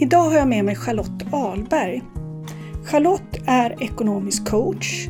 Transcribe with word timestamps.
Idag 0.00 0.22
har 0.22 0.38
jag 0.38 0.48
med 0.48 0.64
mig 0.64 0.76
Charlotte 0.76 1.32
Ahlberg. 1.32 2.02
Charlotte 2.84 3.38
är 3.46 3.82
ekonomisk 3.82 4.48
coach 4.48 5.08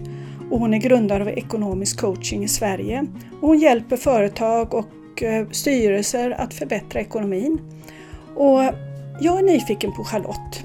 och 0.51 0.59
hon 0.59 0.75
är 0.75 0.79
grundare 0.79 1.22
av 1.22 1.29
ekonomisk 1.29 2.01
coaching 2.01 2.45
i 2.45 2.49
Sverige. 2.49 3.06
Och 3.40 3.48
hon 3.48 3.59
hjälper 3.59 3.96
företag 3.96 4.74
och 4.74 5.22
eh, 5.22 5.48
styrelser 5.51 6.30
att 6.30 6.54
förbättra 6.54 7.01
ekonomin. 7.01 7.59
Och 8.37 8.61
jag 9.21 9.38
är 9.38 9.43
nyfiken 9.43 9.93
på 9.93 10.04
Charlotte. 10.04 10.65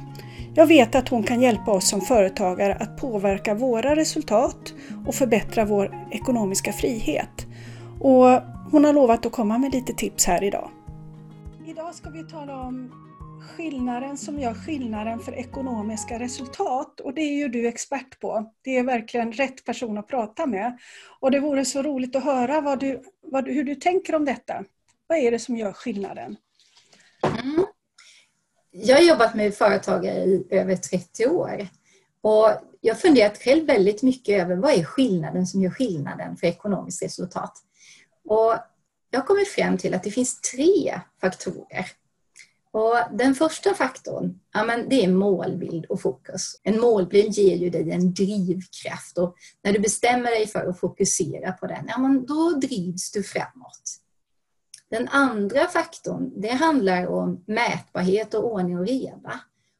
Jag 0.55 0.67
vet 0.67 0.95
att 0.95 1.09
hon 1.09 1.23
kan 1.23 1.41
hjälpa 1.41 1.71
oss 1.71 1.89
som 1.89 2.01
företagare 2.01 2.75
att 2.75 2.97
påverka 2.97 3.53
våra 3.53 3.95
resultat 3.95 4.73
och 5.07 5.15
förbättra 5.15 5.65
vår 5.65 6.07
ekonomiska 6.11 6.73
frihet. 6.73 7.47
Och 7.99 8.25
hon 8.71 8.85
har 8.85 8.93
lovat 8.93 9.25
att 9.25 9.31
komma 9.31 9.57
med 9.57 9.71
lite 9.71 9.93
tips 9.93 10.25
här 10.25 10.43
idag. 10.43 10.69
Idag 11.65 11.95
ska 11.95 12.09
vi 12.09 12.23
tala 12.23 12.61
om 12.61 12.91
skillnaden 13.43 14.17
som 14.17 14.39
gör 14.39 14.53
skillnaden 14.53 15.19
för 15.19 15.33
ekonomiska 15.35 16.19
resultat 16.19 16.99
och 16.99 17.13
det 17.13 17.21
är 17.21 17.33
ju 17.33 17.47
du 17.47 17.67
expert 17.67 18.19
på. 18.19 18.53
Det 18.61 18.77
är 18.77 18.83
verkligen 18.83 19.31
rätt 19.31 19.65
person 19.65 19.97
att 19.97 20.07
prata 20.07 20.45
med. 20.45 20.77
Och 21.19 21.31
det 21.31 21.39
vore 21.39 21.65
så 21.65 21.81
roligt 21.81 22.15
att 22.15 22.23
höra 22.23 22.61
vad 22.61 22.79
du, 22.79 23.03
vad, 23.21 23.47
hur 23.47 23.63
du 23.63 23.75
tänker 23.75 24.15
om 24.15 24.25
detta. 24.25 24.63
Vad 25.07 25.17
är 25.17 25.31
det 25.31 25.39
som 25.39 25.57
gör 25.57 25.71
skillnaden? 25.73 26.35
Mm. 27.43 27.65
Jag 28.71 28.95
har 28.95 29.03
jobbat 29.03 29.35
med 29.35 29.55
företagare 29.55 30.23
i 30.23 30.47
över 30.49 30.75
30 30.75 31.27
år 31.27 31.67
och 32.21 32.49
jag 32.81 32.93
har 32.93 32.99
funderat 32.99 33.37
själv 33.37 33.67
väldigt 33.67 34.03
mycket 34.03 34.41
över 34.41 34.55
vad 34.55 34.71
är 34.71 34.83
skillnaden 34.83 35.47
som 35.47 35.61
gör 35.61 35.71
skillnaden 35.71 36.37
för 36.37 36.47
ekonomiskt 36.47 37.03
resultat. 37.03 37.53
Och 38.25 38.55
jag 39.09 39.19
har 39.19 39.25
kommit 39.25 39.47
fram 39.47 39.77
till 39.77 39.93
att 39.93 40.03
det 40.03 40.11
finns 40.11 40.41
tre 40.41 40.99
faktorer 41.21 41.85
och 42.73 42.95
den 43.11 43.35
första 43.35 43.73
faktorn, 43.73 44.39
ja, 44.53 44.63
men 44.63 44.89
det 44.89 45.03
är 45.03 45.11
målbild 45.11 45.85
och 45.85 46.01
fokus. 46.01 46.59
En 46.63 46.79
målbild 46.79 47.33
ger 47.33 47.55
ju 47.55 47.69
dig 47.69 47.91
en 47.91 48.13
drivkraft 48.13 49.17
och 49.17 49.35
när 49.63 49.73
du 49.73 49.79
bestämmer 49.79 50.31
dig 50.31 50.47
för 50.47 50.69
att 50.69 50.79
fokusera 50.79 51.51
på 51.51 51.67
den, 51.67 51.85
ja, 51.87 51.97
men 51.97 52.25
då 52.25 52.49
drivs 52.49 53.11
du 53.11 53.23
framåt. 53.23 53.99
Den 54.89 55.07
andra 55.07 55.67
faktorn, 55.67 56.41
det 56.41 56.51
handlar 56.51 57.07
om 57.07 57.43
mätbarhet 57.47 58.33
och 58.33 58.53
ordning 58.53 58.79
och 58.79 58.87
reda. 58.87 59.39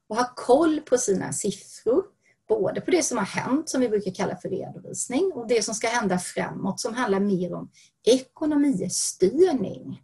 Och 0.10 0.16
ha 0.16 0.34
koll 0.36 0.80
på 0.80 0.98
sina 0.98 1.34
siffror, 1.34 2.04
både 2.48 2.82
på 2.82 2.92
det 2.92 3.04
som 3.04 3.18
har 3.18 3.26
hänt, 3.26 3.70
som 3.70 3.82
vi 3.82 3.90
brukar 3.90 4.12
kalla 4.12 4.36
för 4.36 4.50
redovisning, 4.50 5.32
och 5.34 5.48
det 5.48 5.66
som 5.66 5.74
ska 5.74 5.88
hända 5.88 6.20
framåt, 6.20 6.80
som 6.80 6.94
handlar 6.94 7.20
mer 7.20 7.54
om 7.54 7.72
ekonomistyrning. 8.06 10.02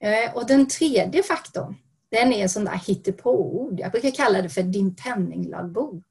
Eh, 0.00 0.34
och 0.34 0.46
den 0.46 0.68
tredje 0.68 1.22
faktorn, 1.22 1.74
den 2.08 2.32
är 2.32 2.42
en 2.42 2.48
sån 2.48 2.64
där 2.64 2.80
hittepåord. 2.86 3.80
Jag 3.80 3.92
brukar 3.92 4.10
kalla 4.10 4.42
det 4.42 4.48
för 4.48 4.62
din 4.62 4.94
penninglagbok. 4.94 6.04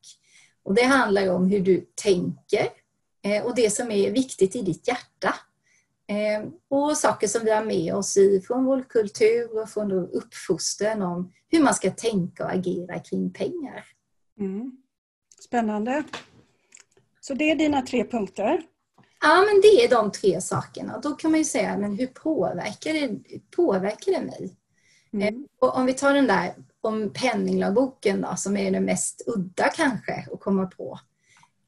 Och 0.64 0.74
det 0.74 0.84
handlar 0.84 1.34
om 1.34 1.50
hur 1.50 1.60
du 1.60 1.86
tänker 1.96 2.68
eh, 3.24 3.46
och 3.46 3.56
det 3.56 3.70
som 3.70 3.92
är 3.92 4.12
viktigt 4.12 4.56
i 4.56 4.62
ditt 4.62 4.88
hjärta. 4.88 5.36
Eh, 6.08 6.50
och 6.70 6.98
saker 6.98 7.28
som 7.28 7.46
vi 7.46 7.52
har 7.52 7.66
med 7.66 7.96
oss 7.96 8.18
från 8.48 8.66
vår 8.66 8.84
kultur 8.90 9.62
och 9.62 9.70
från 9.70 9.90
vår 9.90 10.16
uppfostran 10.16 11.02
om 11.02 11.32
hur 11.48 11.64
man 11.64 11.74
ska 11.74 11.92
tänka 11.92 12.44
och 12.44 12.54
agera 12.54 13.00
kring 13.00 13.34
pengar. 13.34 13.86
Mm. 14.40 14.72
Spännande. 15.40 16.04
Så 17.22 17.34
det 17.34 17.52
är 17.52 17.56
dina 17.56 17.82
tre 17.82 18.04
punkter. 18.04 18.62
Ja, 19.28 19.46
men 19.46 19.62
det 19.62 19.86
är 19.86 19.90
de 19.90 20.12
tre 20.12 20.42
sakerna. 20.42 21.00
Då 21.00 21.12
kan 21.12 21.32
man 21.32 21.38
ju 21.38 21.44
säga, 21.44 21.78
men 21.78 21.98
hur 21.98 22.08
påverkar 22.08 22.94
det, 22.94 23.20
påverkar 23.56 24.12
det 24.12 24.22
mig? 24.22 24.56
Mm. 25.14 25.28
Eh, 25.28 25.42
och 25.60 25.78
om 25.78 25.86
vi 25.86 25.94
tar 25.94 26.14
den 26.14 26.28
där 26.28 26.54
om 26.82 27.14
penninglagboken 27.14 28.22
då, 28.22 28.36
som 28.38 28.58
är 28.58 28.72
den 28.72 28.86
mest 28.86 29.22
udda 29.28 29.70
kanske 29.70 30.28
att 30.34 30.40
komma 30.40 30.66
på. 30.66 31.00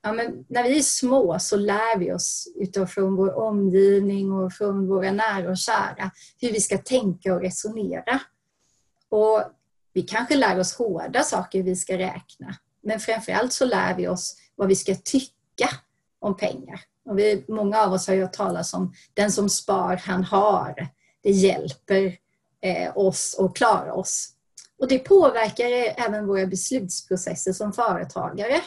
Ja, 0.01 0.13
men 0.13 0.45
när 0.47 0.63
vi 0.63 0.77
är 0.77 0.83
små 0.83 1.39
så 1.39 1.57
lär 1.57 1.97
vi 1.99 2.13
oss 2.13 2.47
utifrån 2.55 3.15
vår 3.15 3.37
omgivning 3.37 4.31
och 4.31 4.53
från 4.53 4.87
våra 4.87 5.11
nära 5.11 5.49
och 5.49 5.57
kära 5.57 6.11
hur 6.41 6.51
vi 6.51 6.61
ska 6.61 6.77
tänka 6.77 7.33
och 7.33 7.41
resonera. 7.41 8.19
Och 9.09 9.43
vi 9.93 10.01
kanske 10.01 10.35
lär 10.35 10.59
oss 10.59 10.75
hårda 10.75 11.23
saker 11.23 11.63
vi 11.63 11.75
ska 11.75 11.97
räkna. 11.97 12.55
Men 12.81 12.99
framförallt 12.99 13.53
så 13.53 13.65
lär 13.65 13.95
vi 13.95 14.07
oss 14.07 14.35
vad 14.55 14.67
vi 14.67 14.75
ska 14.75 14.95
tycka 14.95 15.69
om 16.19 16.37
pengar. 16.37 16.81
Och 17.07 17.19
vi, 17.19 17.45
många 17.47 17.81
av 17.81 17.93
oss 17.93 18.07
har 18.07 18.13
ju 18.13 18.21
hört 18.21 18.33
talas 18.33 18.73
om 18.73 18.93
den 19.13 19.31
som 19.31 19.49
spar, 19.49 20.01
han 20.05 20.23
har. 20.23 20.87
Det 21.23 21.31
hjälper 21.31 22.17
eh, 22.61 22.97
oss 22.97 23.39
att 23.39 23.55
klara 23.55 23.93
oss. 23.93 24.29
Och 24.79 24.87
det 24.87 24.99
påverkar 24.99 25.65
även 26.05 26.27
våra 26.27 26.45
beslutsprocesser 26.45 27.53
som 27.53 27.73
företagare. 27.73 28.61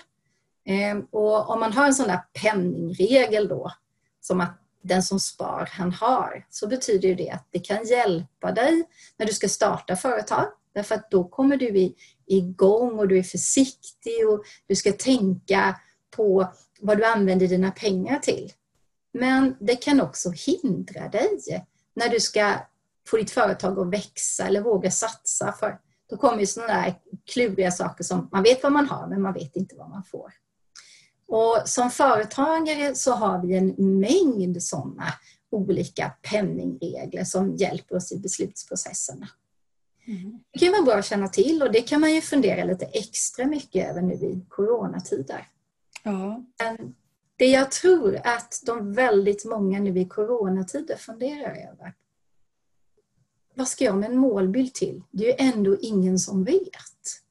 Eh, 0.67 0.99
och 1.11 1.51
om 1.51 1.61
man 1.61 1.73
har 1.73 1.87
en 1.87 1.95
sån 1.95 2.09
där 2.09 2.21
penningregel 2.43 3.49
då, 3.49 3.73
som 4.21 4.41
att 4.41 4.61
den 4.83 5.03
som 5.03 5.21
spar, 5.21 5.69
han 5.73 5.93
har, 5.93 6.47
så 6.51 6.69
betyder 6.69 7.15
det 7.15 7.31
att 7.31 7.49
det 7.51 7.59
kan 7.59 7.87
hjälpa 7.87 8.53
dig 8.53 8.83
när 9.17 9.27
du 9.27 9.33
ska 9.33 9.49
starta 9.49 9.97
företag. 9.97 10.47
Därför 10.75 10.95
att 10.95 11.11
då 11.11 11.25
kommer 11.25 11.57
du 11.57 11.95
igång 12.27 12.99
och 12.99 13.09
du 13.09 13.19
är 13.19 13.23
försiktig 13.23 14.29
och 14.29 14.45
du 14.67 14.77
ska 14.77 14.93
tänka 14.93 15.81
på 16.17 16.53
vad 16.81 16.99
du 16.99 17.05
använder 17.05 17.49
dina 17.49 17.71
pengar 17.71 18.19
till. 18.19 18.53
Men 19.13 19.57
det 19.61 19.77
kan 19.77 20.01
också 20.01 20.31
hindra 20.31 21.09
dig 21.09 21.39
när 21.95 22.09
du 22.09 22.21
ska 22.21 22.55
få 23.09 23.17
ditt 23.17 23.31
företag 23.31 23.79
att 23.79 23.93
växa 23.93 24.47
eller 24.47 24.61
våga 24.61 24.91
satsa. 24.91 25.53
För 25.53 25.81
då 26.11 26.17
kommer 26.17 26.41
ju 26.41 26.47
sådana 26.47 26.73
där 26.73 26.95
kluriga 27.33 27.71
saker 27.71 28.05
som 28.05 28.29
man 28.33 28.43
vet 28.43 28.63
vad 28.63 28.73
man 28.73 28.87
har 28.87 29.07
men 29.07 29.23
man 29.23 29.35
vet 29.35 29.57
inte 29.57 29.77
vad 29.77 29.91
man 29.91 30.05
får. 30.05 30.33
Och 31.29 31.63
som 31.65 31.91
företagare 31.91 32.95
så 32.95 33.13
har 33.13 33.47
vi 33.47 33.57
en 33.57 34.01
mängd 34.01 34.63
sådana 34.63 35.07
olika 35.51 36.13
penningregler 36.31 37.25
som 37.25 37.57
hjälper 37.57 37.97
oss 37.97 38.13
i 38.13 38.19
beslutsprocesserna. 38.19 39.29
Mm. 40.07 40.39
Det 40.53 40.59
kan 40.59 40.73
vara 40.73 40.83
bra 40.83 40.95
att 40.95 41.05
känna 41.05 41.29
till 41.29 41.63
och 41.63 41.73
det 41.73 41.81
kan 41.81 42.01
man 42.01 42.15
ju 42.15 42.21
fundera 42.21 42.65
lite 42.65 42.85
extra 42.85 43.47
mycket 43.47 43.91
över 43.91 44.03
nu 44.03 44.15
i 44.15 44.45
coronatider. 44.49 45.49
Ja. 46.03 46.45
Men 46.59 46.95
det 47.37 47.47
jag 47.47 47.71
tror 47.71 48.21
att 48.25 48.63
de 48.67 48.93
väldigt 48.93 49.45
många 49.45 49.79
nu 49.81 49.99
i 49.99 50.05
coronatider 50.05 50.97
funderar 50.97 51.51
över. 51.51 51.95
Vad 53.55 53.69
ska 53.69 53.85
jag 53.85 53.99
med 53.99 54.11
en 54.11 54.17
målbild 54.17 54.75
till? 54.75 55.03
Det 55.11 55.25
är 55.25 55.45
ju 55.45 55.53
ändå 55.53 55.77
ingen 55.81 56.19
som 56.19 56.45
vet. 56.45 57.23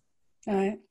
Nej. 0.45 0.81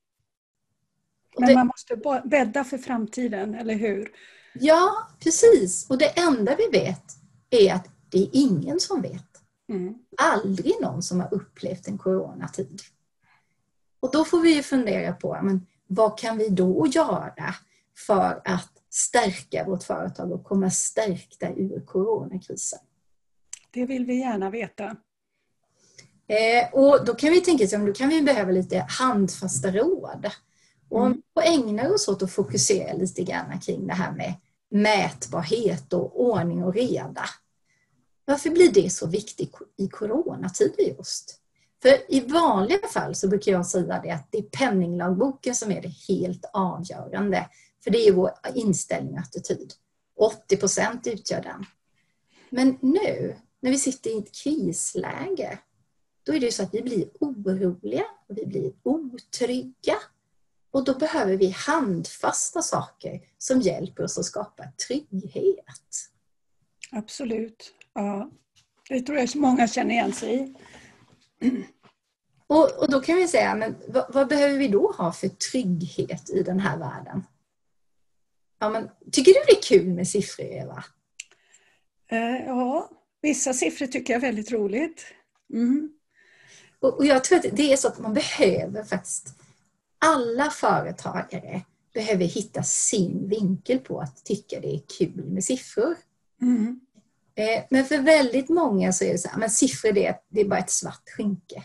Men 1.39 1.49
det, 1.49 1.55
man 1.55 1.67
måste 1.67 1.97
bädda 2.25 2.65
för 2.65 2.79
framtiden, 2.79 3.55
eller 3.55 3.75
hur? 3.75 4.13
Ja, 4.55 5.09
precis. 5.21 5.91
Och 5.91 5.99
det 5.99 6.19
enda 6.19 6.57
vi 6.57 6.79
vet 6.79 7.05
är 7.51 7.75
att 7.75 7.89
det 8.09 8.19
är 8.19 8.29
ingen 8.33 8.81
som 8.81 9.03
vet. 9.03 9.25
Mm. 9.69 9.95
Aldrig 10.17 10.75
någon 10.81 11.03
som 11.03 11.21
har 11.21 11.35
upplevt 11.35 11.89
en 11.89 11.99
coronatid. 11.99 12.81
Och 14.01 14.11
då 14.13 14.25
får 14.25 14.41
vi 14.41 14.63
fundera 14.63 15.13
på, 15.13 15.39
men 15.43 15.67
vad 15.87 16.19
kan 16.19 16.39
vi 16.39 16.49
då 16.49 16.87
göra 16.87 17.55
för 18.07 18.43
att 18.45 18.73
stärka 18.91 19.65
vårt 19.65 19.83
företag 19.83 20.33
och 20.33 20.45
komma 20.45 20.71
stärkta 20.71 21.49
ur 21.49 21.87
coronakrisen? 21.87 22.79
Det 23.71 23.87
vill 23.87 24.05
vi 24.05 24.21
gärna 24.21 24.51
veta. 24.51 24.97
Eh, 26.27 26.73
och 26.73 27.05
då 27.05 27.15
kan 27.15 27.31
vi 27.31 27.41
tänka 27.41 27.65
att 27.65 27.87
då 27.87 27.93
kan 27.93 28.09
vi 28.09 28.23
behöva 28.23 28.53
lite 28.53 28.87
handfasta 28.89 29.71
råd. 29.71 30.31
Och 30.89 31.07
mm. 31.07 31.23
ägna 31.45 31.91
oss 31.91 32.09
åt 32.09 32.23
att 32.23 32.33
fokusera 32.33 32.93
lite 32.93 33.23
grann 33.23 33.61
kring 33.61 33.87
det 33.87 33.95
här 33.95 34.13
med 34.13 34.35
mätbarhet 34.71 35.93
och 35.93 36.21
ordning 36.21 36.65
och 36.65 36.75
reda. 36.75 37.25
Varför 38.25 38.51
blir 38.51 38.73
det 38.73 38.91
så 38.91 39.07
viktigt 39.07 39.55
i 39.77 39.89
coronatider 39.89 40.83
just? 40.83 41.41
För 41.83 42.15
i 42.15 42.21
vanliga 42.21 42.89
fall 42.89 43.15
så 43.15 43.29
brukar 43.29 43.53
jag 43.53 43.67
säga 43.67 44.01
det 44.03 44.11
att 44.11 44.29
det 44.31 44.39
är 44.39 44.43
penninglagboken 44.43 45.55
som 45.55 45.73
är 45.73 45.83
det 45.83 46.15
helt 46.15 46.45
avgörande 46.53 47.49
för 47.85 47.91
det 47.91 48.09
är 48.09 48.13
vår 48.13 48.31
inställning 48.55 49.15
och 49.15 49.21
attityd. 49.21 49.73
80 50.17 50.57
procent 50.57 51.07
utgör 51.07 51.43
den. 51.43 51.65
Men 52.51 52.79
nu, 52.81 53.37
när 53.61 53.71
vi 53.71 53.79
sitter 53.79 54.11
i 54.11 54.19
ett 54.19 54.35
krisläge, 54.35 55.59
då 56.23 56.35
är 56.35 56.41
det 56.41 56.53
så 56.53 56.63
att 56.63 56.75
vi 56.75 56.83
blir 56.83 57.09
oroliga 57.21 58.05
och 58.29 58.39
vi 58.39 58.47
blir 58.47 58.73
otrygga. 58.83 59.97
Och 60.71 60.85
då 60.85 60.95
behöver 60.95 61.37
vi 61.37 61.51
handfasta 61.51 62.63
saker 62.63 63.21
som 63.39 63.61
hjälper 63.61 64.05
oss 64.05 64.19
att 64.19 64.25
skapa 64.25 64.65
trygghet. 64.87 66.11
Absolut. 66.91 67.75
Ja. 67.95 68.31
Det 68.89 69.01
tror 69.01 69.19
jag 69.19 69.37
många 69.37 69.69
känner 69.69 69.91
igen 69.91 70.13
sig 70.13 70.35
i. 70.35 70.55
Och, 72.47 72.79
och 72.79 72.91
då 72.91 73.01
kan 73.01 73.17
vi 73.17 73.29
säga, 73.29 73.55
men 73.55 73.77
vad, 73.89 74.15
vad, 74.15 74.29
behöver 74.29 74.59
vi 74.59 74.69
då 74.69 74.93
ha 74.99 75.13
för 75.13 75.29
trygghet 75.29 76.31
i 76.31 76.43
den 76.43 76.61
här 76.61 76.79
världen? 76.79 77.25
Ja, 78.59 78.69
men, 78.69 78.91
tycker 79.13 79.33
du 79.33 79.41
det 79.47 79.59
är 79.59 79.63
kul 79.63 79.87
med 79.95 80.09
siffror, 80.09 80.47
Eva? 80.47 80.85
Eh, 82.11 82.47
ja, 82.47 82.91
vissa 83.23 83.53
siffror 83.53 83.87
tycker 83.87 84.13
jag 84.13 84.23
är 84.23 84.27
väldigt 84.27 84.53
roligt. 84.53 85.05
Mm. 85.55 85.93
Och, 86.81 86.97
och 86.97 87.07
jag 87.07 87.25
tror 87.25 87.39
att 87.39 87.47
det 87.53 87.73
är 87.73 87.77
så 87.77 87.89
att 87.89 87.99
man 87.99 88.15
behöver 88.15 88.85
faktiskt, 88.85 89.29
alla 89.99 90.51
företagare 90.51 91.63
behöver 91.95 92.25
hitta 92.25 92.63
sin 92.63 93.29
vinkel 93.29 93.79
på 93.79 94.01
att 94.01 94.25
tycka 94.25 94.61
det 94.61 94.75
är 94.75 94.81
kul 94.99 95.25
med 95.25 95.45
siffror. 95.45 95.97
Mm. 96.41 96.81
Eh, 97.35 97.65
men 97.71 97.85
för 97.85 97.99
väldigt 97.99 98.49
många 98.49 98.93
så 98.93 99.05
är 99.05 99.13
det 99.13 99.19
så 99.19 99.29
här, 99.29 99.39
men 99.39 99.51
siffror 99.51 99.93
det 99.93 100.07
är, 100.07 100.17
det 100.29 100.41
är 100.41 100.45
bara 100.45 100.59
ett 100.59 100.71
svart 100.71 101.11
skynke. 101.17 101.65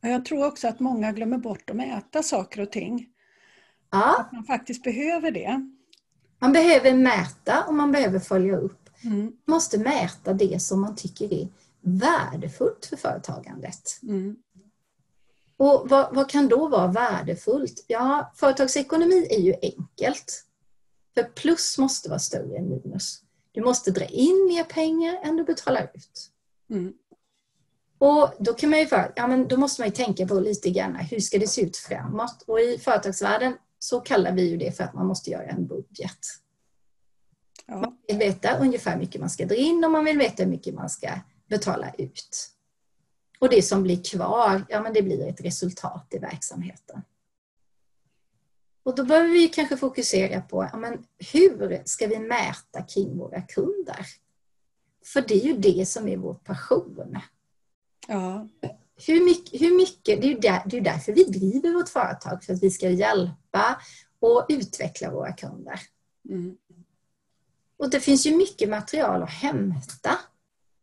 Jag 0.00 0.24
tror 0.24 0.46
också 0.46 0.68
att 0.68 0.80
många 0.80 1.12
glömmer 1.12 1.38
bort 1.38 1.70
att 1.70 1.76
mäta 1.76 2.22
saker 2.22 2.60
och 2.60 2.72
ting. 2.72 3.06
Ja, 3.90 4.16
Att 4.20 4.32
man 4.32 4.44
faktiskt 4.44 4.82
behöver 4.82 5.30
det. 5.30 5.70
man 6.38 6.52
behöver 6.52 6.94
mäta 6.94 7.64
och 7.64 7.74
man 7.74 7.92
behöver 7.92 8.18
följa 8.18 8.56
upp. 8.56 8.88
Mm. 9.04 9.20
Man 9.20 9.32
måste 9.46 9.78
mäta 9.78 10.32
det 10.32 10.62
som 10.62 10.80
man 10.80 10.96
tycker 10.96 11.32
är 11.32 11.48
värdefullt 11.80 12.86
för 12.86 12.96
företagandet. 12.96 13.98
Mm. 14.02 14.36
Och 15.56 15.88
vad, 15.90 16.14
vad 16.14 16.30
kan 16.30 16.48
då 16.48 16.68
vara 16.68 16.86
värdefullt? 16.86 17.84
Ja, 17.86 18.32
företagsekonomi 18.34 19.26
är 19.30 19.40
ju 19.40 19.54
enkelt. 19.62 20.44
För 21.14 21.22
plus 21.22 21.78
måste 21.78 22.08
vara 22.08 22.18
större 22.18 22.56
än 22.56 22.68
minus. 22.68 23.22
Du 23.52 23.62
måste 23.62 23.90
dra 23.90 24.04
in 24.04 24.46
mer 24.48 24.64
pengar 24.64 25.20
än 25.22 25.36
du 25.36 25.44
betalar 25.44 25.90
ut. 25.94 26.30
Mm. 26.70 26.92
Och 27.98 28.30
då 28.38 28.54
kan 28.54 28.70
man 28.70 28.78
ju 28.78 28.86
för, 28.86 29.12
ja, 29.16 29.26
men 29.26 29.48
då 29.48 29.56
måste 29.56 29.82
man 29.82 29.88
ju 29.88 29.94
tänka 29.94 30.26
på 30.26 30.34
lite 30.34 30.70
grann 30.70 30.94
hur 30.96 31.20
ska 31.20 31.38
det 31.38 31.46
se 31.48 31.62
ut 31.62 31.76
framåt? 31.76 32.44
Och 32.46 32.60
i 32.60 32.78
företagsvärlden 32.78 33.56
så 33.78 34.00
kallar 34.00 34.32
vi 34.32 34.50
ju 34.50 34.56
det 34.56 34.76
för 34.76 34.84
att 34.84 34.94
man 34.94 35.06
måste 35.06 35.30
göra 35.30 35.46
en 35.46 35.66
budget. 35.66 36.18
Ja. 37.66 37.76
Man 37.76 37.98
vill 38.08 38.18
veta 38.18 38.58
ungefär 38.58 38.92
hur 38.92 38.98
mycket 38.98 39.20
man 39.20 39.30
ska 39.30 39.46
dra 39.46 39.54
in 39.54 39.84
och 39.84 39.90
man 39.90 40.04
vill 40.04 40.18
veta 40.18 40.42
hur 40.42 40.50
mycket 40.50 40.74
man 40.74 40.90
ska 40.90 41.08
betala 41.48 41.92
ut. 41.98 42.50
Och 43.38 43.48
det 43.48 43.62
som 43.62 43.82
blir 43.82 44.04
kvar, 44.04 44.64
ja 44.68 44.82
men 44.82 44.92
det 44.92 45.02
blir 45.02 45.28
ett 45.28 45.40
resultat 45.40 46.06
i 46.10 46.18
verksamheten. 46.18 47.02
Och 48.82 48.94
då 48.94 49.04
behöver 49.04 49.28
vi 49.28 49.48
kanske 49.48 49.76
fokusera 49.76 50.40
på, 50.40 50.68
ja, 50.72 50.78
men 50.78 51.04
hur 51.32 51.82
ska 51.84 52.06
vi 52.06 52.18
mäta 52.18 52.82
kring 52.82 53.18
våra 53.18 53.42
kunder? 53.42 54.06
För 55.04 55.20
det 55.20 55.34
är 55.34 55.44
ju 55.44 55.56
det 55.56 55.88
som 55.88 56.08
är 56.08 56.16
vår 56.16 56.34
passion. 56.34 57.18
Ja. 58.08 58.48
Hur 59.06 59.24
mycket, 59.24 59.60
hur 59.60 59.76
mycket 59.76 60.20
det, 60.20 60.26
är 60.26 60.30
ju 60.30 60.38
där, 60.38 60.62
det 60.66 60.76
är 60.76 60.80
därför 60.80 61.12
vi 61.12 61.24
driver 61.24 61.72
vårt 61.72 61.88
företag, 61.88 62.44
för 62.44 62.54
att 62.54 62.62
vi 62.62 62.70
ska 62.70 62.90
hjälpa 62.90 63.47
och 64.20 64.46
utveckla 64.48 65.10
våra 65.10 65.32
kunder. 65.32 65.80
Mm. 66.28 66.56
Och 67.78 67.90
det 67.90 68.00
finns 68.00 68.26
ju 68.26 68.36
mycket 68.36 68.68
material 68.68 69.22
att 69.22 69.30
hämta 69.30 70.18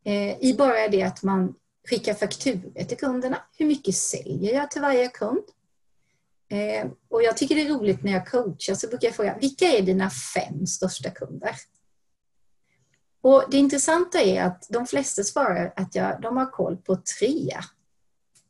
eh, 0.05 0.39
i 0.39 0.55
bara 0.57 0.87
det 0.87 1.03
att 1.03 1.23
man 1.23 1.55
skickar 1.89 2.13
fakturor 2.13 2.83
till 2.83 2.97
kunderna. 2.97 3.37
Hur 3.57 3.65
mycket 3.65 3.95
säljer 3.95 4.53
jag 4.53 4.71
till 4.71 4.81
varje 4.81 5.07
kund? 5.07 5.43
Eh, 6.49 6.87
och 7.09 7.23
jag 7.23 7.37
tycker 7.37 7.55
det 7.55 7.61
är 7.61 7.69
roligt 7.69 8.03
när 8.03 8.11
jag 8.11 8.27
coachar 8.27 8.75
så 8.75 8.87
brukar 8.87 9.07
jag 9.07 9.15
fråga, 9.15 9.37
vilka 9.41 9.65
är 9.65 9.81
dina 9.81 10.09
fem 10.09 10.67
största 10.67 11.09
kunder? 11.09 11.55
Och 13.21 13.43
det 13.51 13.57
intressanta 13.57 14.21
är 14.21 14.43
att 14.43 14.67
de 14.69 14.87
flesta 14.87 15.23
svarar 15.23 15.73
att 15.75 15.95
jag, 15.95 16.21
de 16.21 16.37
har 16.37 16.51
koll 16.51 16.77
på 16.77 16.95
tre. 17.19 17.57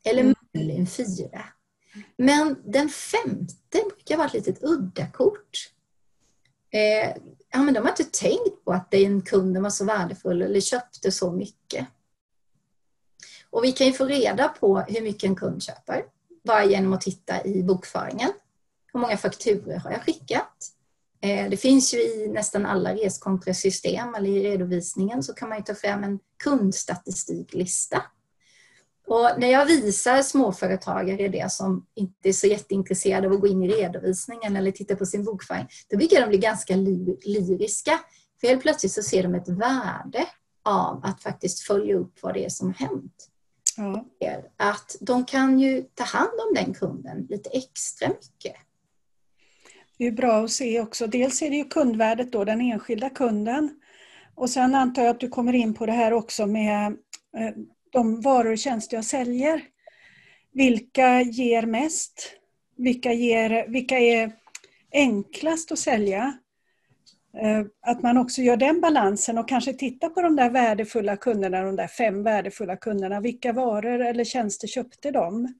Eller 0.04 0.22
Mm. 0.22 0.34
möjligen 0.54 0.86
fyra. 0.86 1.44
Men 2.16 2.56
den 2.64 2.88
femte 2.88 3.54
brukar 3.72 4.16
vara 4.16 4.26
ett 4.26 4.32
litet 4.34 4.62
udda 4.62 5.06
kort. 5.06 5.72
Eh, 6.70 7.16
ja, 7.52 7.62
men 7.62 7.74
de 7.74 7.80
har 7.80 7.88
inte 7.90 8.04
tänkt 8.04 8.64
på 8.64 8.72
att 8.72 8.90
den 8.90 9.22
kunden 9.22 9.62
var 9.62 9.70
så 9.70 9.84
värdefull 9.84 10.42
eller 10.42 10.60
köpte 10.60 11.12
så 11.12 11.32
mycket. 11.32 11.86
Och 13.50 13.64
vi 13.64 13.72
kan 13.72 13.86
ju 13.86 13.92
få 13.92 14.04
reda 14.04 14.48
på 14.48 14.78
hur 14.80 15.00
mycket 15.00 15.24
en 15.24 15.36
kund 15.36 15.62
köper 15.62 16.04
bara 16.44 16.64
genom 16.64 16.92
att 16.92 17.00
titta 17.00 17.44
i 17.44 17.62
bokföringen. 17.62 18.32
Hur 18.92 19.00
många 19.00 19.16
fakturor 19.16 19.74
har 19.74 19.90
jag 19.90 20.02
skickat? 20.02 20.72
Eh, 21.20 21.50
Det 21.50 21.56
finns 21.56 21.94
ju 21.94 21.98
i 21.98 22.28
nästan 22.28 22.66
alla 22.66 22.94
reskontrasystem 22.94 24.14
eller 24.14 24.30
i 24.30 24.42
redovisningen 24.50 25.22
så 25.22 25.34
kan 25.34 25.48
man 25.48 25.58
ju 25.58 25.64
ta 25.64 25.74
fram 25.74 26.04
en 26.04 26.18
kundstatistiklista. 26.44 28.02
Och 29.06 29.30
när 29.38 29.48
jag 29.48 29.66
visar 29.66 30.22
småföretagare 30.22 31.28
det 31.28 31.52
som 31.52 31.86
inte 31.94 32.28
är 32.28 32.32
så 32.32 32.46
jätteintresserade 32.46 33.26
av 33.26 33.32
att 33.32 33.40
gå 33.40 33.46
in 33.46 33.62
i 33.62 33.68
redovisningen 33.68 34.56
eller 34.56 34.70
titta 34.70 34.96
på 34.96 35.06
sin 35.06 35.24
bokföring, 35.24 35.66
då 35.90 35.96
brukar 35.96 36.20
de 36.20 36.28
bli 36.28 36.38
ganska 36.38 36.76
ly- 36.76 37.16
lyriska. 37.24 38.00
För 38.40 38.48
helt 38.48 38.62
plötsligt 38.62 38.92
så 38.92 39.02
ser 39.02 39.22
de 39.22 39.34
ett 39.34 39.48
värde 39.48 40.26
av 40.64 41.00
att 41.04 41.22
faktiskt 41.22 41.60
följa 41.60 41.96
upp 41.96 42.22
vad 42.22 42.34
det 42.34 42.44
är 42.44 42.48
som 42.48 42.66
har 42.66 42.74
hänt. 42.74 43.28
Är 44.20 44.44
Att 44.56 44.96
de 45.00 45.24
kan 45.24 45.58
ju 45.58 45.82
ta 45.82 46.04
hand 46.04 46.40
om 46.48 46.54
den 46.54 46.74
kunden 46.74 47.26
lite 47.28 47.50
extra 47.50 48.08
mycket. 48.08 48.56
Det 49.98 50.06
är 50.06 50.12
bra 50.12 50.44
att 50.44 50.50
se 50.50 50.80
också. 50.80 51.06
Dels 51.06 51.42
är 51.42 51.50
det 51.50 51.56
ju 51.56 51.64
kundvärdet 51.64 52.32
då, 52.32 52.44
den 52.44 52.60
enskilda 52.60 53.10
kunden. 53.10 53.80
Och 54.34 54.50
sen 54.50 54.74
antar 54.74 55.02
jag 55.02 55.10
att 55.10 55.20
du 55.20 55.28
kommer 55.28 55.52
in 55.52 55.74
på 55.74 55.86
det 55.86 55.92
här 55.92 56.12
också 56.12 56.46
med 56.46 56.86
eh, 57.36 57.54
de 57.96 58.20
varor 58.20 58.52
och 58.52 58.58
tjänster 58.58 58.96
jag 58.96 59.04
säljer. 59.04 59.62
Vilka 60.52 61.20
ger 61.20 61.66
mest? 61.66 62.32
Vilka, 62.76 63.12
ger, 63.12 63.68
vilka 63.68 63.98
är 63.98 64.32
enklast 64.92 65.72
att 65.72 65.78
sälja? 65.78 66.38
Eh, 67.42 67.62
Att 67.86 68.02
man 68.02 68.18
också 68.18 68.42
gör 68.42 68.56
den 68.56 68.80
balansen 68.80 69.38
och 69.38 69.48
kanske 69.48 69.72
tittar 69.72 70.08
på 70.08 70.22
de 70.22 70.36
där 70.36 70.50
värdefulla 70.50 71.16
kunderna, 71.16 71.62
de 71.62 71.76
där 71.76 71.86
fem 71.86 72.22
värdefulla 72.22 72.76
kunderna. 72.76 73.20
Vilka 73.20 73.52
varor 73.52 74.00
eller 74.00 74.24
tjänster 74.24 74.68
köpte 74.68 75.10
de? 75.10 75.54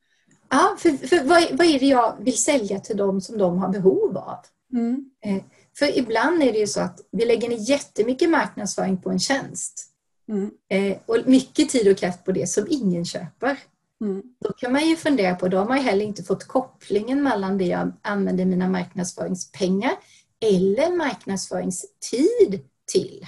Ja, 0.51 0.77
för, 0.79 0.91
för 0.91 1.25
vad, 1.25 1.43
vad 1.59 1.67
är 1.67 1.79
det 1.79 1.87
jag 1.87 2.17
vill 2.25 2.37
sälja 2.37 2.81
till 2.81 2.97
dem 2.97 3.21
som 3.21 3.39
de 3.39 3.59
har 3.59 3.69
behov 3.69 4.17
av? 4.17 4.39
Mm. 4.73 5.11
Eh, 5.25 5.43
För 5.79 5.99
ibland 5.99 6.43
är 6.43 6.53
det 6.53 6.59
ju 6.59 6.67
så 6.67 6.81
att 6.81 7.01
vi 7.13 7.25
lägger 7.25 7.49
ner 7.49 7.71
jättemycket 7.71 8.31
marknadsföring 8.31 9.03
på 9.03 9.11
en 9.11 9.19
tjänst. 9.19 9.93
Mm. 10.29 10.51
Eh, 10.69 10.97
Och 11.07 11.17
mycket 11.27 11.69
tid 11.69 11.89
och 11.89 11.99
kraft 11.99 12.25
på 12.25 12.33
det 12.33 12.47
som 12.47 12.67
ingen 12.71 13.05
köper. 13.05 13.57
Mm. 14.01 14.23
Då 14.41 14.53
kan 14.53 14.73
man 14.73 14.89
ju 14.89 14.97
fundera 14.97 15.35
på, 15.37 15.49
då 15.49 15.59
har 15.59 15.67
man 15.67 15.77
ju 15.79 15.83
heller 15.83 16.05
inte 16.05 16.23
fått 16.23 16.45
kopplingen 16.45 17.23
mellan 17.23 17.59
det 17.59 17.65
jag 17.65 17.93
använder 18.03 18.45
mina 18.45 18.69
marknadsföringspengar 18.69 19.93
eller 20.41 20.97
marknadsföringstid 20.97 22.61
till. 22.93 23.27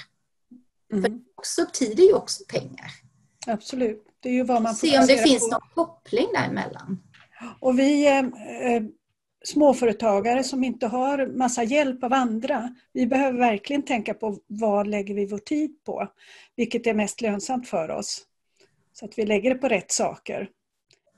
Mm. 0.92 1.24
Också, 1.34 1.66
tid 1.72 2.00
är 2.00 2.04
ju 2.04 2.12
också 2.12 2.44
pengar. 2.48 2.90
Absolut. 3.46 4.04
Det 4.20 4.28
är 4.28 4.32
ju 4.32 4.44
vad 4.44 4.62
man 4.62 4.74
Se 4.74 4.98
om 4.98 5.06
det 5.06 5.18
finns 5.18 5.40
på. 5.40 5.46
någon 5.50 5.68
koppling 5.74 6.26
däremellan. 6.34 7.02
Och 7.60 7.78
vi 7.78 8.06
eh, 8.06 8.18
eh, 8.18 8.82
småföretagare 9.44 10.44
som 10.44 10.64
inte 10.64 10.86
har 10.86 11.26
massa 11.26 11.62
hjälp 11.62 12.04
av 12.04 12.12
andra, 12.12 12.74
vi 12.92 13.06
behöver 13.06 13.38
verkligen 13.38 13.82
tänka 13.82 14.14
på 14.14 14.38
vad 14.46 14.86
lägger 14.86 15.14
vi 15.14 15.26
vår 15.26 15.38
tid 15.38 15.84
på? 15.84 16.08
Vilket 16.56 16.86
är 16.86 16.94
mest 16.94 17.20
lönsamt 17.20 17.68
för 17.68 17.90
oss? 17.90 18.24
Så 18.92 19.04
att 19.04 19.18
vi 19.18 19.26
lägger 19.26 19.54
det 19.54 19.60
på 19.60 19.68
rätt 19.68 19.90
saker. 19.90 20.48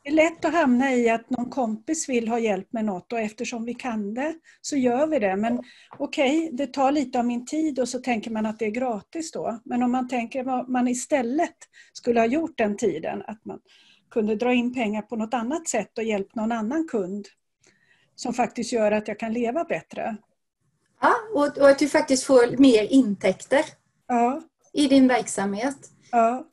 Det 0.02 0.10
är 0.10 0.14
lätt 0.14 0.44
att 0.44 0.52
hamna 0.52 0.94
i 0.94 1.08
att 1.08 1.30
någon 1.30 1.50
kompis 1.50 2.08
vill 2.08 2.28
ha 2.28 2.38
hjälp 2.38 2.72
med 2.72 2.84
något 2.84 3.12
och 3.12 3.20
eftersom 3.20 3.64
vi 3.64 3.74
kan 3.74 4.14
det 4.14 4.34
så 4.60 4.76
gör 4.76 5.06
vi 5.06 5.18
det. 5.18 5.36
Men 5.36 5.60
okej, 5.98 6.38
okay, 6.38 6.56
det 6.56 6.66
tar 6.66 6.92
lite 6.92 7.18
av 7.18 7.24
min 7.26 7.46
tid 7.46 7.78
och 7.78 7.88
så 7.88 7.98
tänker 7.98 8.30
man 8.30 8.46
att 8.46 8.58
det 8.58 8.64
är 8.64 8.70
gratis 8.70 9.32
då. 9.32 9.60
Men 9.64 9.82
om 9.82 9.92
man 9.92 10.08
tänker 10.08 10.44
vad 10.44 10.68
man 10.68 10.88
istället 10.88 11.56
skulle 11.92 12.20
ha 12.20 12.26
gjort 12.26 12.58
den 12.58 12.76
tiden, 12.76 13.22
att 13.26 13.44
man 13.44 13.60
kunde 14.10 14.36
dra 14.36 14.54
in 14.54 14.74
pengar 14.74 15.02
på 15.02 15.16
något 15.16 15.34
annat 15.34 15.68
sätt 15.68 15.98
och 15.98 16.04
hjälpt 16.04 16.34
någon 16.34 16.52
annan 16.52 16.88
kund 16.88 17.28
som 18.20 18.34
faktiskt 18.34 18.72
gör 18.72 18.92
att 18.92 19.08
jag 19.08 19.18
kan 19.18 19.32
leva 19.32 19.64
bättre. 19.64 20.16
Ja, 21.00 21.14
och, 21.34 21.58
och 21.58 21.68
att 21.68 21.78
du 21.78 21.88
faktiskt 21.88 22.24
får 22.24 22.56
mer 22.56 22.82
intäkter 22.84 23.64
Ja, 24.08 24.42
i 24.72 24.86
din 24.88 25.08
verksamhet. 25.08 25.76
ja, 26.10 26.46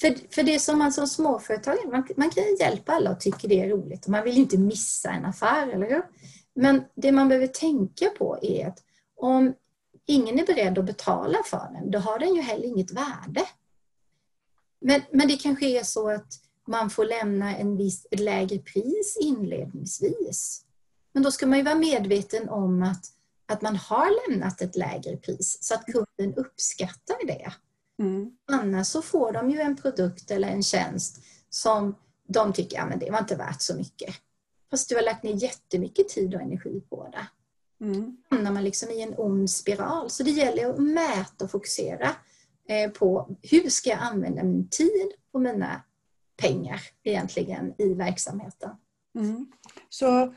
För, 0.00 0.34
för 0.34 0.42
det 0.42 0.58
som 0.58 0.78
man 0.78 0.92
som 0.92 1.06
småföretagare, 1.06 1.86
man, 1.90 2.08
man 2.16 2.30
kan 2.30 2.44
hjälpa 2.60 2.92
alla 2.92 3.10
och 3.10 3.20
tycker 3.20 3.48
det 3.48 3.60
är 3.60 3.68
roligt. 3.68 4.04
Och 4.04 4.10
man 4.10 4.24
vill 4.24 4.34
ju 4.34 4.40
inte 4.40 4.58
missa 4.58 5.10
en 5.10 5.24
affär, 5.24 5.68
eller 5.68 5.90
hur? 5.90 6.02
Men 6.54 6.84
det 6.94 7.12
man 7.12 7.28
behöver 7.28 7.46
tänka 7.46 8.10
på 8.18 8.38
är 8.42 8.66
att 8.66 8.78
om 9.16 9.54
ingen 10.06 10.38
är 10.38 10.46
beredd 10.46 10.78
att 10.78 10.84
betala 10.84 11.38
för 11.44 11.70
den, 11.72 11.90
då 11.90 11.98
har 11.98 12.18
den 12.18 12.34
ju 12.34 12.40
heller 12.40 12.64
inget 12.64 12.90
värde. 12.92 13.42
Men, 14.80 15.00
men 15.12 15.28
det 15.28 15.36
kanske 15.36 15.66
är 15.78 15.82
så 15.82 16.10
att 16.10 16.32
man 16.66 16.90
får 16.90 17.04
lämna 17.04 17.56
en 17.56 17.76
viss 17.76 18.06
ett 18.10 18.20
lägre 18.20 18.58
pris 18.58 19.16
inledningsvis. 19.20 20.64
Men 21.18 21.22
då 21.22 21.30
ska 21.30 21.46
man 21.46 21.58
ju 21.58 21.64
vara 21.64 21.74
medveten 21.74 22.48
om 22.48 22.82
att, 22.82 23.06
att 23.46 23.62
man 23.62 23.76
har 23.76 24.28
lämnat 24.28 24.60
ett 24.60 24.76
lägre 24.76 25.16
pris 25.16 25.58
så 25.60 25.74
att 25.74 25.84
kunden 25.86 26.34
uppskattar 26.34 27.26
det. 27.26 27.52
mm, 27.98 28.30
Annars 28.46 28.86
så 28.86 29.02
får 29.02 29.32
de 29.32 29.50
ju 29.50 29.60
en 29.60 29.76
produkt 29.76 30.30
eller 30.30 30.48
en 30.48 30.62
tjänst 30.62 31.22
som 31.50 31.94
de 32.28 32.52
tycker, 32.52 32.76
ja 32.76 32.86
men 32.86 32.98
det 32.98 33.10
var 33.10 33.18
inte 33.18 33.36
värt 33.36 33.62
så 33.62 33.76
mycket. 33.76 34.14
Fast 34.70 34.88
du 34.88 34.94
har 34.94 35.02
lagt 35.02 35.22
ner 35.22 35.34
jättemycket 35.34 36.08
tid 36.08 36.34
och 36.34 36.40
energi 36.40 36.80
på 36.80 37.08
det. 37.12 37.26
mm, 37.84 38.16
hamnar 38.30 38.52
man 38.52 38.64
liksom 38.64 38.90
i 38.90 39.02
en 39.02 39.14
ond 39.16 39.50
spiral. 39.50 40.10
Så 40.10 40.22
det 40.22 40.30
gäller 40.30 40.70
att 40.70 40.78
mäta 40.78 41.44
och 41.44 41.50
fokusera 41.50 42.10
eh, 42.68 42.90
på 42.90 43.36
hur 43.42 43.70
ska 43.70 43.90
jag 43.90 44.00
använda 44.00 44.42
min 44.42 44.68
tid 44.68 45.12
och 45.32 45.40
mina 45.40 45.82
pengar 46.36 46.80
egentligen 47.02 47.74
i 47.78 47.94
verksamheten. 47.94 48.70
Mm. 49.14 49.52
Så 49.88 50.34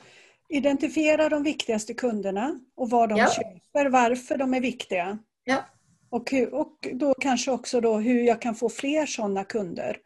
identifiera 0.52 1.30
de 1.30 1.44
viktigaste 1.44 1.94
kunderna 1.94 2.60
och 2.76 2.90
vad 2.90 3.10
de 3.10 3.18
ja. 3.18 3.28
köper, 3.28 3.90
varför 3.90 4.38
de 4.38 4.54
är 4.54 4.62
viktiga. 4.62 5.20
Ja. 5.44 5.66
Och, 6.10 6.34
och 6.52 6.88
då 6.94 7.14
kanske 7.14 7.52
också 7.52 7.82
då 7.82 7.98
hur 7.98 8.24
jag 8.24 8.42
kan 8.42 8.56
få 8.56 8.70
fler 8.70 9.06
sådana 9.06 9.44
kunder 9.44 9.98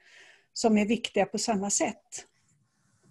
som 0.54 0.78
är 0.78 0.86
viktiga 0.86 1.26
på 1.26 1.38
samma 1.38 1.70
sätt. 1.70 2.26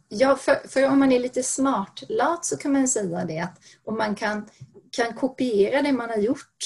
Ja, 0.08 0.36
för, 0.36 0.68
för 0.68 0.88
om 0.88 0.98
man 0.98 1.12
är 1.12 1.18
lite 1.18 1.42
smart 1.42 2.02
lat 2.08 2.44
så 2.44 2.56
kan 2.56 2.72
man 2.72 2.88
säga 2.88 3.24
det 3.24 3.38
att 3.38 3.58
om 3.84 3.96
man 3.96 4.14
kan, 4.14 4.48
kan 4.90 5.14
kopiera 5.14 5.82
det 5.82 5.92
man 5.92 6.10
har 6.10 6.16
gjort 6.16 6.56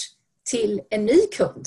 till 0.51 0.81
en 0.91 1.05
ny 1.05 1.27
kund, 1.33 1.67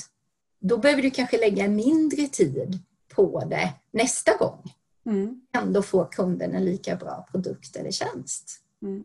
då 0.60 0.78
behöver 0.78 1.02
du 1.02 1.10
kanske 1.10 1.38
lägga 1.38 1.68
mindre 1.68 2.28
tid 2.28 2.78
på 3.14 3.44
det 3.44 3.72
nästa 3.90 4.36
gång. 4.36 4.72
Mm. 5.06 5.40
Ändå 5.54 5.82
får 5.82 6.12
kunden 6.12 6.54
en 6.54 6.64
lika 6.64 6.96
bra 6.96 7.26
produkt 7.30 7.76
eller 7.76 7.90
tjänst. 7.90 8.62
Mm. 8.82 9.04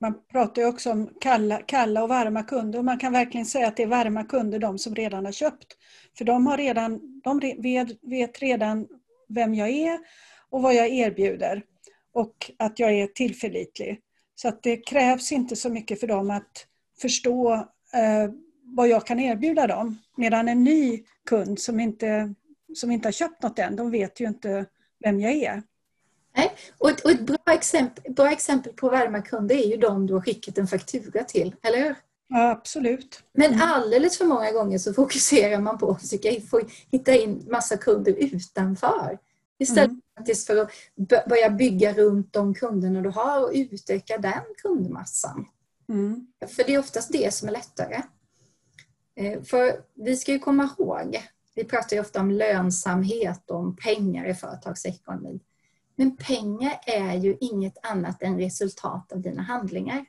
Man 0.00 0.14
pratar 0.32 0.62
ju 0.62 0.68
också 0.68 0.90
om 0.90 1.10
kalla, 1.20 1.62
kalla 1.66 2.02
och 2.02 2.08
varma 2.08 2.42
kunder 2.42 2.78
och 2.78 2.84
man 2.84 2.98
kan 2.98 3.12
verkligen 3.12 3.46
säga 3.46 3.68
att 3.68 3.76
det 3.76 3.82
är 3.82 3.86
varma 3.86 4.24
kunder 4.24 4.58
de 4.58 4.78
som 4.78 4.94
redan 4.94 5.24
har 5.24 5.32
köpt. 5.32 5.76
För 6.18 6.24
de, 6.24 6.46
har 6.46 6.56
redan, 6.56 7.20
de 7.24 7.40
vet, 7.58 7.88
vet 8.02 8.38
redan 8.38 8.88
vem 9.28 9.54
jag 9.54 9.70
är 9.70 9.98
och 10.50 10.62
vad 10.62 10.74
jag 10.74 10.88
erbjuder 10.88 11.62
och 12.12 12.50
att 12.56 12.78
jag 12.78 12.92
är 12.92 13.06
tillförlitlig. 13.06 14.00
Så 14.34 14.48
att 14.48 14.62
det 14.62 14.76
krävs 14.76 15.32
inte 15.32 15.56
så 15.56 15.70
mycket 15.70 16.00
för 16.00 16.06
dem 16.06 16.30
att 16.30 16.66
förstå 17.00 17.54
eh, 17.94 18.30
vad 18.62 18.88
jag 18.88 19.06
kan 19.06 19.20
erbjuda 19.20 19.66
dem. 19.66 19.98
Medan 20.16 20.48
en 20.48 20.64
ny 20.64 21.04
kund 21.26 21.58
som 21.58 21.80
inte, 21.80 22.34
som 22.74 22.90
inte 22.90 23.06
har 23.08 23.12
köpt 23.12 23.42
något 23.42 23.58
än, 23.58 23.76
de 23.76 23.90
vet 23.90 24.20
ju 24.20 24.28
inte 24.28 24.66
vem 25.04 25.20
jag 25.20 25.32
är. 25.32 25.62
Nej. 26.36 26.52
Och 26.78 26.90
ett, 26.90 27.00
och 27.00 27.10
ett 27.10 27.20
bra, 27.20 27.54
exempel, 27.54 28.14
bra 28.14 28.30
exempel 28.30 28.72
på 28.72 28.88
varma 28.88 29.22
kunder 29.22 29.54
är 29.54 29.66
ju 29.66 29.76
de 29.76 30.06
du 30.06 30.14
har 30.14 30.20
skickat 30.20 30.58
en 30.58 30.66
faktura 30.66 31.24
till, 31.24 31.54
eller 31.62 31.78
hur? 31.78 31.96
Ja, 32.28 32.50
absolut. 32.50 33.22
Men 33.32 33.46
mm. 33.46 33.60
alldeles 33.62 34.18
för 34.18 34.24
många 34.24 34.52
gånger 34.52 34.78
så 34.78 34.94
fokuserar 34.94 35.60
man 35.60 35.78
på 35.78 35.90
att 35.90 36.00
försöka 36.00 36.30
hitta 36.90 37.14
in 37.14 37.46
massa 37.50 37.76
kunder 37.76 38.12
utanför. 38.12 39.18
Istället 39.58 39.90
mm. 39.90 40.36
för 40.46 40.56
att 40.56 40.70
börja 41.28 41.50
bygga 41.50 41.92
runt 41.92 42.32
de 42.32 42.54
kunderna 42.54 43.00
du 43.00 43.08
har 43.08 43.44
och 43.44 43.50
utöka 43.54 44.18
den 44.18 44.42
kundmassan. 44.62 45.46
Mm. 45.88 46.26
För 46.48 46.64
det 46.64 46.74
är 46.74 46.78
oftast 46.78 47.12
det 47.12 47.34
som 47.34 47.48
är 47.48 47.52
lättare. 47.52 48.02
Eh, 49.16 49.42
för 49.42 49.80
vi 49.94 50.16
ska 50.16 50.32
ju 50.32 50.38
komma 50.38 50.70
ihåg, 50.78 51.22
vi 51.54 51.64
pratar 51.64 51.96
ju 51.96 52.00
ofta 52.00 52.20
om 52.20 52.30
lönsamhet 52.30 53.50
och 53.50 53.56
om 53.56 53.76
pengar 53.76 54.26
i 54.28 54.34
företagsekonomi. 54.34 55.40
Men 56.00 56.16
pengar 56.16 56.80
är 56.86 57.14
ju 57.14 57.36
inget 57.40 57.78
annat 57.82 58.22
än 58.22 58.38
resultat 58.38 59.12
av 59.12 59.20
dina 59.20 59.42
handlingar. 59.42 60.06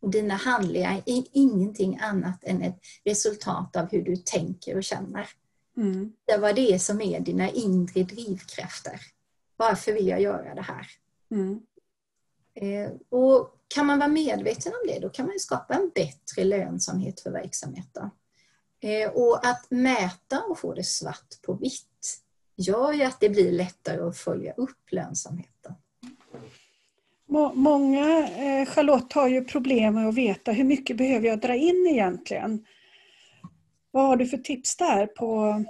Och 0.00 0.10
dina 0.10 0.34
handlingar 0.34 1.02
är 1.06 1.24
ingenting 1.32 1.98
annat 2.02 2.44
än 2.44 2.62
ett 2.62 2.80
resultat 3.04 3.76
av 3.76 3.90
hur 3.90 4.02
du 4.02 4.16
tänker 4.16 4.76
och 4.76 4.84
känner. 4.84 5.28
Mm. 5.76 6.12
Det 6.24 6.36
var 6.36 6.52
det 6.52 6.82
som 6.82 7.00
är 7.00 7.20
dina 7.20 7.50
inre 7.50 8.02
drivkrafter. 8.02 9.00
Varför 9.56 9.92
vill 9.92 10.08
jag 10.08 10.20
göra 10.20 10.54
det 10.54 10.62
här? 10.62 10.86
Mm. 11.30 11.60
Eh, 12.54 12.92
och 13.08 13.56
kan 13.74 13.86
man 13.86 13.98
vara 13.98 14.08
medveten 14.08 14.72
om 14.72 14.92
det, 14.92 14.98
då 14.98 15.08
kan 15.08 15.26
man 15.26 15.38
skapa 15.38 15.74
en 15.74 15.90
bättre 15.94 16.44
lönsamhet 16.44 17.20
för 17.20 17.30
verksamheten. 17.30 18.10
Eh, 18.80 19.10
och 19.10 19.46
att 19.46 19.70
mäta 19.70 20.40
och 20.40 20.58
få 20.58 20.74
det 20.74 20.84
svart 20.84 21.42
på 21.42 21.54
vitt 21.54 22.22
gör 22.62 22.92
ju 22.92 23.02
att 23.02 23.20
det 23.20 23.28
blir 23.28 23.52
lättare 23.52 24.00
att 24.00 24.18
följa 24.18 24.52
upp 24.52 24.78
lönsamheten. 24.90 25.74
Många, 27.54 28.28
eh, 28.28 28.66
Charlotte, 28.66 29.12
har 29.12 29.28
ju 29.28 29.44
problem 29.44 29.94
med 29.94 30.08
att 30.08 30.14
veta 30.14 30.52
hur 30.52 30.64
mycket 30.64 30.96
behöver 30.96 31.28
jag 31.28 31.40
dra 31.40 31.54
in 31.54 31.86
egentligen? 31.90 32.66
Vad 33.90 34.06
har 34.06 34.16
du 34.16 34.26
för 34.26 34.38
tips 34.38 34.76
där 34.76 35.06
på, 35.06 35.64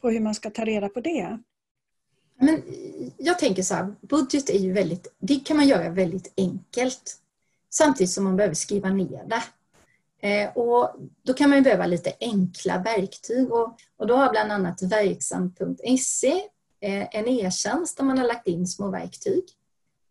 på 0.00 0.10
hur 0.10 0.20
man 0.20 0.34
ska 0.34 0.50
ta 0.50 0.64
reda 0.64 0.88
på 0.88 1.00
det? 1.00 1.38
Men 2.40 2.62
jag 3.18 3.38
tänker 3.38 3.62
så 3.62 3.74
här, 3.74 3.94
budget 4.00 4.50
är 4.50 4.58
ju 4.58 4.72
väldigt, 4.72 5.14
det 5.18 5.46
kan 5.46 5.56
man 5.56 5.68
göra 5.68 5.90
väldigt 5.90 6.32
enkelt. 6.36 7.16
Samtidigt 7.70 8.10
som 8.10 8.24
man 8.24 8.36
behöver 8.36 8.54
skriva 8.54 8.88
ner 8.88 9.24
det. 9.26 9.42
Eh, 10.24 10.56
och 10.56 10.96
då 11.22 11.34
kan 11.34 11.50
man 11.50 11.62
behöva 11.62 11.86
lite 11.86 12.12
enkla 12.20 12.78
verktyg 12.78 13.52
och, 13.52 13.76
och 13.96 14.06
då 14.06 14.16
har 14.16 14.30
bland 14.30 14.52
annat 14.52 14.82
verksam.se 14.82 16.32
eh, 16.80 17.16
en 17.16 17.28
e-tjänst 17.28 17.96
där 17.96 18.04
man 18.04 18.18
har 18.18 18.26
lagt 18.26 18.48
in 18.48 18.66
små 18.66 18.90
verktyg. 18.90 19.44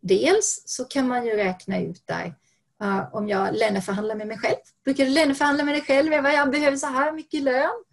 Dels 0.00 0.62
så 0.66 0.84
kan 0.84 1.08
man 1.08 1.26
ju 1.26 1.36
räkna 1.36 1.80
ut 1.80 2.02
där 2.06 2.34
uh, 2.82 3.14
om 3.14 3.28
jag 3.28 3.54
löneförhandlar 3.54 4.14
med 4.14 4.26
mig 4.26 4.38
själv. 4.38 4.56
Brukar 4.84 5.04
du 5.04 5.10
löneförhandla 5.10 5.64
med 5.64 5.74
dig 5.74 5.82
själv 5.82 6.12
Eva? 6.12 6.32
Jag 6.32 6.50
behöver 6.50 6.76
så 6.76 6.86
här 6.86 7.12
mycket 7.12 7.42
lön. 7.42 7.84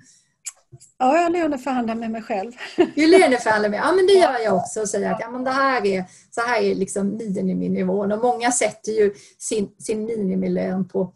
Ja, 0.98 1.18
jag 1.18 1.32
löneförhandlar 1.32 1.96
med 1.96 2.12
mig 2.12 2.22
själv. 2.22 2.52
Du 2.96 3.08
löneförhandlar 3.08 3.70
med 3.70 3.80
Ja, 3.80 3.92
men 3.92 4.08
det 4.08 4.14
gör 4.14 4.40
jag 4.40 4.56
också 4.56 4.82
och 4.82 4.90
säger 4.90 5.12
att 5.12 5.20
ja, 5.20 5.30
men 5.30 5.44
det 5.44 5.52
här 5.52 5.86
är, 5.86 6.06
så 6.32 6.42
här 6.42 6.62
är 6.62 6.76
liksom 6.76 7.18
miniminivån. 7.18 8.12
Och 8.12 8.20
många 8.20 8.52
sätter 8.52 8.92
ju 8.92 9.14
sin, 9.38 9.76
sin 9.80 10.06
minimilön 10.06 10.88
på 10.88 11.14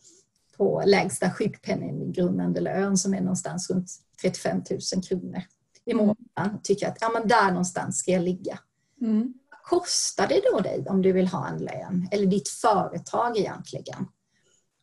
på 0.57 0.83
lägsta 0.85 1.31
sjukpenninggrundande 1.31 2.61
lön 2.61 2.97
som 2.97 3.13
är 3.13 3.21
någonstans 3.21 3.69
runt 3.69 3.91
35 4.21 4.61
000 4.93 5.03
kronor 5.03 5.41
i 5.85 5.91
mm. 5.91 6.05
månaden. 6.05 6.61
Tycker 6.63 6.87
att 6.87 6.97
ja, 7.01 7.09
men 7.13 7.27
där 7.27 7.47
någonstans 7.47 7.99
ska 7.99 8.11
jag 8.11 8.21
ligga. 8.21 8.59
Mm. 9.01 9.33
Vad 9.49 9.63
kostar 9.63 10.27
det 10.27 10.41
då 10.51 10.59
dig 10.59 10.85
om 10.89 11.01
du 11.01 11.11
vill 11.11 11.27
ha 11.27 11.47
en 11.47 11.57
lön? 11.57 12.07
Eller 12.11 12.25
ditt 12.25 12.49
företag 12.49 13.37
egentligen? 13.37 14.07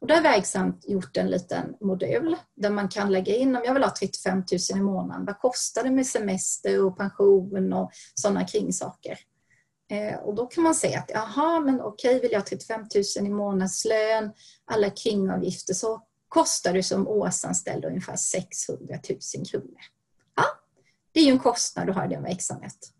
Och 0.00 0.08
där 0.08 0.14
har 0.14 0.22
Verksamt 0.22 0.88
gjort 0.88 1.16
en 1.16 1.30
liten 1.30 1.74
modul 1.80 2.36
där 2.56 2.70
man 2.70 2.88
kan 2.88 3.12
lägga 3.12 3.36
in 3.36 3.56
om 3.56 3.62
jag 3.64 3.74
vill 3.74 3.82
ha 3.82 3.94
35 4.00 4.38
000 4.38 4.78
i 4.78 4.82
månaden. 4.82 5.26
Vad 5.26 5.38
kostar 5.38 5.84
det 5.84 5.90
med 5.90 6.06
semester 6.06 6.84
och 6.84 6.96
pension 6.96 7.72
och 7.72 7.90
sådana 8.14 8.46
kringsaker? 8.46 9.18
Eh, 9.90 10.14
och 10.14 10.34
då 10.34 10.46
kan 10.46 10.64
man 10.64 10.74
säga 10.74 10.98
att 10.98 11.10
jaha, 11.14 11.60
men 11.60 11.80
okej, 11.80 12.20
vill 12.20 12.32
jag 12.32 12.40
ha 12.40 12.46
35 12.46 12.80
000 13.18 13.26
i 13.26 13.30
månadslön, 13.30 14.32
alla 14.64 14.90
kringavgifter, 14.90 15.74
så 15.74 16.02
kostar 16.28 16.72
det 16.72 16.82
som 16.82 17.08
årsanställd 17.08 17.84
ungefär 17.84 18.16
600 18.16 18.98
000 19.36 19.46
kronor. 19.46 19.80
Ja, 20.36 20.44
det 21.12 21.20
är 21.20 21.24
ju 21.24 21.30
en 21.30 21.38
kostnad 21.38 21.86
du 21.86 21.92
har 21.92 22.04
i 22.04 22.08
din 22.08 22.22
verksamhet. 22.22 22.92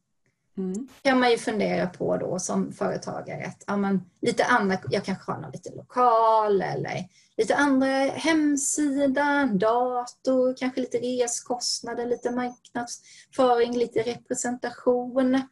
Mm. 0.57 0.89
kan 1.03 1.21
man 1.21 1.31
ju 1.31 1.39
fundera 1.39 1.87
på 1.87 2.17
då 2.17 2.39
som 2.39 2.73
företagare 2.73 3.47
att 3.47 3.65
ja, 3.67 3.77
men, 3.77 4.11
lite 4.21 4.45
annat, 4.45 4.81
jag 4.91 5.05
kanske 5.05 5.33
har 5.33 5.41
någon 5.41 5.51
liten 5.51 5.75
lokal 5.77 6.62
eller 6.62 7.09
lite 7.37 7.57
andra 7.57 7.87
hemsida, 7.97 9.51
dator, 9.53 10.57
kanske 10.59 10.81
lite 10.81 10.99
reskostnader, 10.99 12.07
lite 12.07 12.31
marknadsföring, 12.31 13.77
lite 13.79 14.03
representation. 14.03 15.43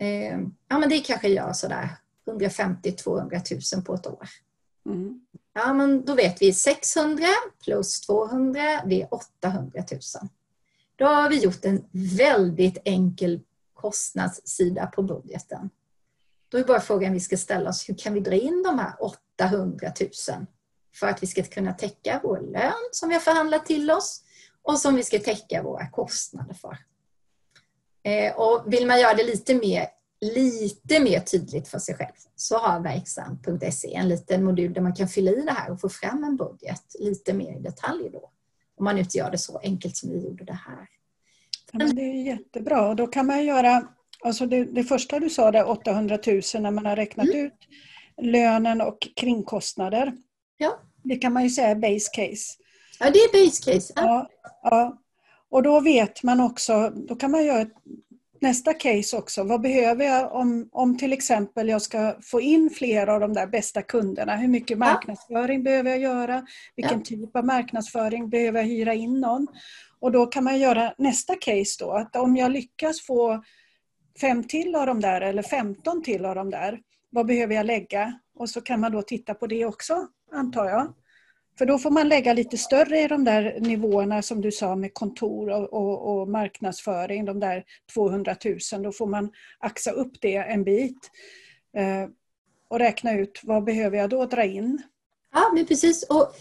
Eh, 0.00 0.38
ja, 0.68 0.78
men 0.78 0.88
det 0.88 1.00
kanske 1.00 1.28
gör 1.28 1.52
sådär 1.52 1.88
150-200 2.26 3.76
000 3.76 3.84
på 3.84 3.94
ett 3.94 4.06
år. 4.06 4.28
Mm. 4.86 5.20
Ja, 5.52 5.72
men 5.72 6.04
då 6.04 6.14
vet 6.14 6.42
vi 6.42 6.52
600 6.52 7.26
plus 7.64 8.00
200, 8.00 8.60
det 8.86 9.02
är 9.02 9.14
800 9.14 9.84
000. 9.90 10.00
Då 10.96 11.06
har 11.06 11.30
vi 11.30 11.38
gjort 11.38 11.64
en 11.64 11.84
väldigt 11.92 12.78
enkel 12.84 13.40
kostnadssida 13.74 14.86
på 14.86 15.02
budgeten. 15.02 15.70
Då 16.48 16.58
är 16.58 16.64
bara 16.64 16.80
frågan 16.80 17.12
vi 17.12 17.20
ska 17.20 17.36
ställa 17.36 17.70
oss, 17.70 17.88
hur 17.88 17.94
kan 17.94 18.14
vi 18.14 18.20
dra 18.20 18.34
in 18.34 18.62
de 18.62 18.78
här 18.78 18.94
800 19.38 19.92
000 20.00 20.10
för 20.94 21.06
att 21.06 21.22
vi 21.22 21.26
ska 21.26 21.42
kunna 21.42 21.72
täcka 21.72 22.20
vår 22.22 22.40
lön 22.40 22.88
som 22.92 23.08
vi 23.08 23.14
har 23.14 23.20
förhandlat 23.20 23.66
till 23.66 23.90
oss 23.90 24.22
och 24.62 24.78
som 24.78 24.94
vi 24.94 25.02
ska 25.02 25.18
täcka 25.18 25.62
våra 25.62 25.88
kostnader 25.88 26.54
för. 26.54 26.78
Eh, 28.02 28.36
och 28.36 28.72
vill 28.72 28.86
man 28.86 29.00
göra 29.00 29.14
det 29.14 29.24
lite 29.24 29.54
mer, 29.54 29.86
lite 30.20 31.00
mer 31.00 31.20
tydligt 31.20 31.68
för 31.68 31.78
sig 31.78 31.94
själv 31.94 32.12
så 32.36 32.58
har 32.58 32.80
verksam.se 32.80 33.94
en 33.94 34.08
liten 34.08 34.44
modul 34.44 34.72
där 34.72 34.80
man 34.80 34.94
kan 34.94 35.08
fylla 35.08 35.30
i 35.30 35.42
det 35.42 35.52
här 35.52 35.70
och 35.70 35.80
få 35.80 35.88
fram 35.88 36.24
en 36.24 36.36
budget 36.36 36.82
lite 36.98 37.32
mer 37.32 37.56
i 37.56 37.60
detalj 37.60 38.10
då. 38.12 38.30
Om 38.76 38.84
man 38.84 38.98
inte 38.98 39.18
gör 39.18 39.30
det 39.30 39.38
så 39.38 39.58
enkelt 39.58 39.96
som 39.96 40.10
vi 40.10 40.24
gjorde 40.24 40.44
det 40.44 40.58
här. 40.66 40.88
Ja, 41.72 41.86
det 41.92 42.02
är 42.02 42.26
jättebra 42.26 42.88
och 42.88 42.96
då 42.96 43.06
kan 43.06 43.26
man 43.26 43.44
göra, 43.44 43.88
alltså 44.24 44.46
det, 44.46 44.64
det 44.64 44.84
första 44.84 45.18
du 45.18 45.30
sa 45.30 45.50
där 45.50 45.68
800 45.68 46.18
000 46.26 46.42
när 46.54 46.70
man 46.70 46.86
har 46.86 46.96
räknat 46.96 47.26
mm. 47.26 47.46
ut 47.46 47.52
lönen 48.22 48.80
och 48.80 49.08
kringkostnader. 49.16 50.12
Ja. 50.56 50.80
Det 51.02 51.16
kan 51.16 51.32
man 51.32 51.42
ju 51.42 51.50
säga 51.50 51.68
är 51.68 51.74
base 51.74 52.10
case. 52.12 52.56
Ja, 53.00 53.10
det 53.10 53.18
är 53.18 53.44
base 53.44 53.72
case. 53.72 53.92
Ja. 53.96 54.30
ja. 54.62 54.98
Och 55.50 55.62
då 55.62 55.80
vet 55.80 56.22
man 56.22 56.40
också, 56.40 56.90
då 56.90 57.16
kan 57.16 57.30
man 57.30 57.44
göra 57.44 57.66
nästa 58.40 58.74
case 58.74 59.16
också. 59.16 59.44
Vad 59.44 59.60
behöver 59.60 60.04
jag 60.04 60.32
om, 60.32 60.68
om 60.72 60.98
till 60.98 61.12
exempel 61.12 61.68
jag 61.68 61.82
ska 61.82 62.16
få 62.22 62.40
in 62.40 62.70
fler 62.70 63.06
av 63.06 63.20
de 63.20 63.32
där 63.32 63.46
bästa 63.46 63.82
kunderna? 63.82 64.36
Hur 64.36 64.48
mycket 64.48 64.78
marknadsföring 64.78 65.58
ja. 65.58 65.64
behöver 65.64 65.90
jag 65.90 66.00
göra? 66.00 66.46
Vilken 66.76 66.98
ja. 66.98 67.04
typ 67.04 67.36
av 67.36 67.46
marknadsföring 67.46 68.30
behöver 68.30 68.60
jag 68.60 68.66
hyra 68.66 68.94
in 68.94 69.20
någon? 69.20 69.46
Och 70.00 70.12
då 70.12 70.26
kan 70.26 70.44
man 70.44 70.58
göra 70.58 70.94
nästa 70.98 71.34
case 71.34 71.76
då, 71.84 71.92
att 71.92 72.16
om 72.16 72.36
jag 72.36 72.52
lyckas 72.52 73.00
få 73.00 73.42
fem 74.20 74.44
till 74.44 74.74
av 74.74 74.86
de 74.86 75.00
där 75.00 75.20
eller 75.20 75.42
15 75.42 76.02
till 76.02 76.24
av 76.24 76.34
de 76.34 76.50
där. 76.50 76.80
Vad 77.10 77.26
behöver 77.26 77.54
jag 77.54 77.66
lägga? 77.66 78.20
Och 78.34 78.50
så 78.50 78.60
kan 78.60 78.80
man 78.80 78.92
då 78.92 79.02
titta 79.02 79.34
på 79.34 79.46
det 79.46 79.64
också, 79.64 80.06
antar 80.32 80.64
jag. 80.64 80.94
För 81.60 81.66
då 81.66 81.78
får 81.78 81.90
man 81.90 82.08
lägga 82.08 82.32
lite 82.32 82.58
större 82.58 83.00
i 83.00 83.08
de 83.08 83.24
där 83.24 83.60
nivåerna 83.60 84.22
som 84.22 84.40
du 84.40 84.52
sa 84.52 84.76
med 84.76 84.94
kontor 84.94 85.50
och, 85.50 85.72
och, 85.72 86.20
och 86.20 86.28
marknadsföring, 86.28 87.24
de 87.24 87.40
där 87.40 87.64
200 87.94 88.36
000. 88.72 88.82
Då 88.82 88.92
får 88.92 89.06
man 89.06 89.30
axa 89.58 89.90
upp 89.90 90.12
det 90.20 90.36
en 90.36 90.64
bit 90.64 91.10
eh, 91.76 92.10
och 92.68 92.78
räkna 92.78 93.12
ut 93.12 93.40
vad 93.42 93.64
behöver 93.64 93.98
jag 93.98 94.10
då 94.10 94.26
dra 94.26 94.44
in. 94.44 94.82
Ja, 95.32 95.52
men 95.54 95.66
precis. 95.66 96.02
Och 96.02 96.34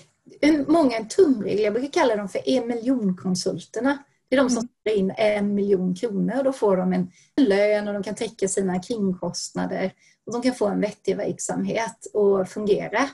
många 0.68 1.06
tumregler, 1.06 1.64
jag 1.64 1.74
brukar 1.74 2.02
kalla 2.02 2.16
dem 2.16 2.30
för 2.30 2.50
en 2.50 2.68
miljonkonsulterna. 2.68 3.98
Det 4.30 4.36
är 4.36 4.40
de 4.40 4.50
som 4.50 4.68
tar 4.68 4.92
mm. 4.92 5.00
in 5.00 5.14
en 5.18 5.56
miljon 5.56 5.96
kronor 5.96 6.38
och 6.38 6.44
då 6.44 6.54
får 6.54 6.78
de 6.78 6.94
en 6.94 7.12
lön 7.38 7.88
och 7.88 7.94
de 7.94 8.04
kan 8.04 8.16
täcka 8.16 8.48
sina 8.48 8.82
kringkostnader 8.82 9.92
och 10.26 10.34
de 10.34 10.42
kan 10.42 10.54
få 10.54 10.68
en 10.68 10.82
vettig 10.82 11.18
verksamhet 11.18 12.06
och 12.14 12.50
fungera. 12.50 13.10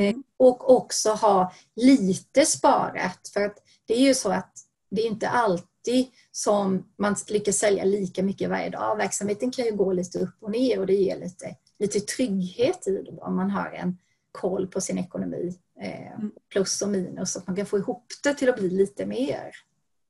Mm. 0.00 0.22
Och 0.36 0.76
också 0.76 1.10
ha 1.10 1.52
lite 1.76 2.46
sparat. 2.46 3.30
För 3.34 3.44
att 3.44 3.56
det 3.86 3.94
är 3.94 4.06
ju 4.06 4.14
så 4.14 4.30
att 4.30 4.52
det 4.90 5.02
är 5.02 5.06
inte 5.06 5.28
alltid 5.28 6.06
som 6.32 6.86
man 6.98 7.16
lyckas 7.28 7.56
sälja 7.56 7.84
lika 7.84 8.22
mycket 8.22 8.50
varje 8.50 8.70
dag. 8.70 8.96
Verksamheten 8.96 9.50
kan 9.50 9.64
ju 9.64 9.72
gå 9.72 9.92
lite 9.92 10.18
upp 10.18 10.36
och 10.40 10.50
ner 10.50 10.80
och 10.80 10.86
det 10.86 10.94
ger 10.94 11.18
lite, 11.18 11.56
lite 11.78 12.00
trygghet 12.00 12.86
i 12.86 13.02
det 13.02 13.20
om 13.20 13.36
man 13.36 13.50
har 13.50 13.70
en 13.70 13.98
koll 14.32 14.66
på 14.66 14.80
sin 14.80 14.98
ekonomi. 14.98 15.58
Eh, 15.80 16.12
mm. 16.12 16.32
plus 16.52 16.82
och 16.82 16.88
minus, 16.88 17.32
så 17.32 17.38
att 17.38 17.46
man 17.46 17.56
kan 17.56 17.66
få 17.66 17.78
ihop 17.78 18.06
det 18.22 18.34
till 18.34 18.48
att 18.48 18.56
bli 18.56 18.70
lite 18.70 19.06
mer. 19.06 19.50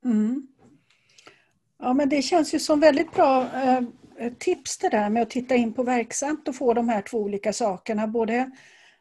Mm. 0.04 0.46
Ja 1.78 1.92
men 1.92 2.08
det 2.08 2.22
känns 2.22 2.54
ju 2.54 2.58
som 2.58 2.80
väldigt 2.80 3.12
bra 3.12 3.42
eh, 3.54 3.82
tips 4.38 4.78
det 4.78 4.88
där 4.88 5.10
med 5.10 5.22
att 5.22 5.30
titta 5.30 5.54
in 5.54 5.72
på 5.72 5.82
verksamt 5.82 6.48
och 6.48 6.54
få 6.54 6.74
de 6.74 6.88
här 6.88 7.02
två 7.02 7.18
olika 7.18 7.52
sakerna. 7.52 8.06
Både 8.06 8.50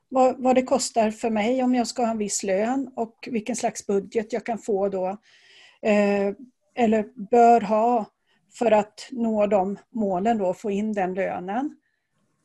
vad, 0.10 0.44
vad 0.44 0.56
det 0.56 0.64
kostar 0.64 1.12
för 1.12 1.30
mig 1.30 1.64
om 1.64 1.76
jag 1.76 1.88
ska 1.88 2.04
ha 2.04 2.12
en 2.12 2.18
viss 2.18 2.44
lön 2.44 2.92
och 2.96 3.30
vilken 3.32 3.56
slags 3.56 3.88
budget 3.88 4.34
jag 4.34 4.46
kan 4.46 4.58
få 4.58 4.90
då. 4.90 5.08
Eh, 5.82 6.34
eller 6.76 7.30
bör 7.32 7.62
ha 7.62 8.06
för 8.54 8.72
att 8.72 9.08
nå 9.12 9.48
de 9.48 9.80
målen 9.90 10.38
då, 10.38 10.54
få 10.54 10.72
in 10.72 10.94
den 10.94 11.14
lönen. 11.14 11.76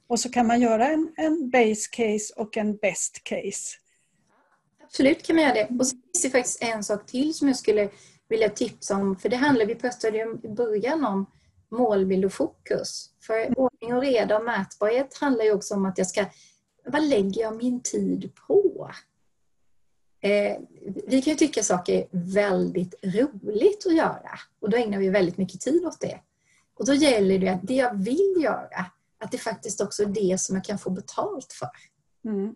Och 0.07 0.21
så 0.21 0.31
kan 0.31 0.47
man 0.47 0.61
göra 0.61 0.89
en, 0.89 1.13
en 1.17 1.51
base 1.51 1.91
case 1.93 2.35
och 2.37 2.57
en 2.57 2.77
best 2.77 3.25
case. 3.25 3.77
Absolut 4.83 5.23
kan 5.23 5.37
man 5.37 5.45
göra 5.45 5.55
det. 5.55 5.69
Och 5.79 5.87
så 5.87 5.97
finns 5.97 6.23
det 6.23 6.31
faktiskt 6.31 6.63
en 6.63 6.85
sak 6.85 7.07
till 7.07 7.35
som 7.35 7.49
jag 7.49 7.57
skulle 7.57 7.89
vilja 8.29 8.49
tipsa 8.49 8.97
om. 8.97 9.17
För 9.17 9.29
det 9.29 9.37
handlar, 9.37 9.67
vi 9.67 9.75
pratade 9.75 10.19
ju 10.19 10.39
i 10.43 10.49
början 10.49 11.05
om 11.05 11.27
målbild 11.71 12.25
och 12.25 12.33
fokus. 12.33 13.11
För 13.27 13.59
ordning 13.59 13.95
och 13.95 14.03
reda 14.03 14.39
och 14.39 14.45
mätbarhet 14.45 15.19
handlar 15.19 15.45
ju 15.45 15.53
också 15.53 15.75
om 15.75 15.85
att 15.85 15.99
jag 15.99 16.07
ska, 16.07 16.25
vad 16.85 17.03
lägger 17.03 17.41
jag 17.41 17.57
min 17.57 17.81
tid 17.81 18.31
på? 18.47 18.91
Eh, 20.21 20.59
vi 21.07 21.23
kan 21.23 21.31
ju 21.33 21.37
tycka 21.37 21.63
saker 21.63 21.95
är 21.95 22.07
väldigt 22.13 22.95
roligt 23.03 23.87
att 23.87 23.95
göra 23.95 24.39
och 24.61 24.71
då 24.71 24.77
ägnar 24.77 24.99
vi 24.99 25.09
väldigt 25.09 25.39
mycket 25.39 25.61
tid 25.61 25.85
åt 25.85 26.01
det. 26.01 26.21
Och 26.75 26.87
då 26.87 26.95
gäller 26.95 27.39
det 27.39 27.49
att 27.49 27.61
det 27.63 27.75
jag 27.75 27.95
vill 27.95 28.35
göra, 28.43 28.87
att 29.19 29.33
det 29.33 29.39
faktiskt 29.39 29.81
också 29.81 30.03
är 30.03 30.07
det 30.07 30.41
som 30.41 30.57
jag 30.57 30.65
kan 30.65 30.79
få 30.79 30.91
betalt 30.91 31.53
för. 31.53 31.69
Mm. 32.25 32.55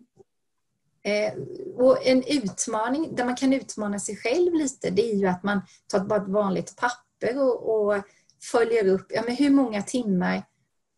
Eh, 1.03 1.33
och 1.75 2.07
en 2.07 2.23
utmaning 2.23 3.15
där 3.15 3.25
man 3.25 3.35
kan 3.35 3.53
utmana 3.53 3.99
sig 3.99 4.15
själv 4.15 4.53
lite, 4.53 4.89
det 4.89 5.11
är 5.11 5.15
ju 5.15 5.27
att 5.27 5.43
man 5.43 5.61
tar 5.87 5.99
bara 5.99 6.21
ett 6.21 6.27
vanligt 6.29 6.75
papper 6.75 7.41
och, 7.41 7.75
och 7.75 8.03
följer 8.51 8.85
upp, 8.85 9.05
ja, 9.09 9.21
men 9.25 9.35
hur 9.35 9.49
många 9.49 9.81
timmar 9.81 10.43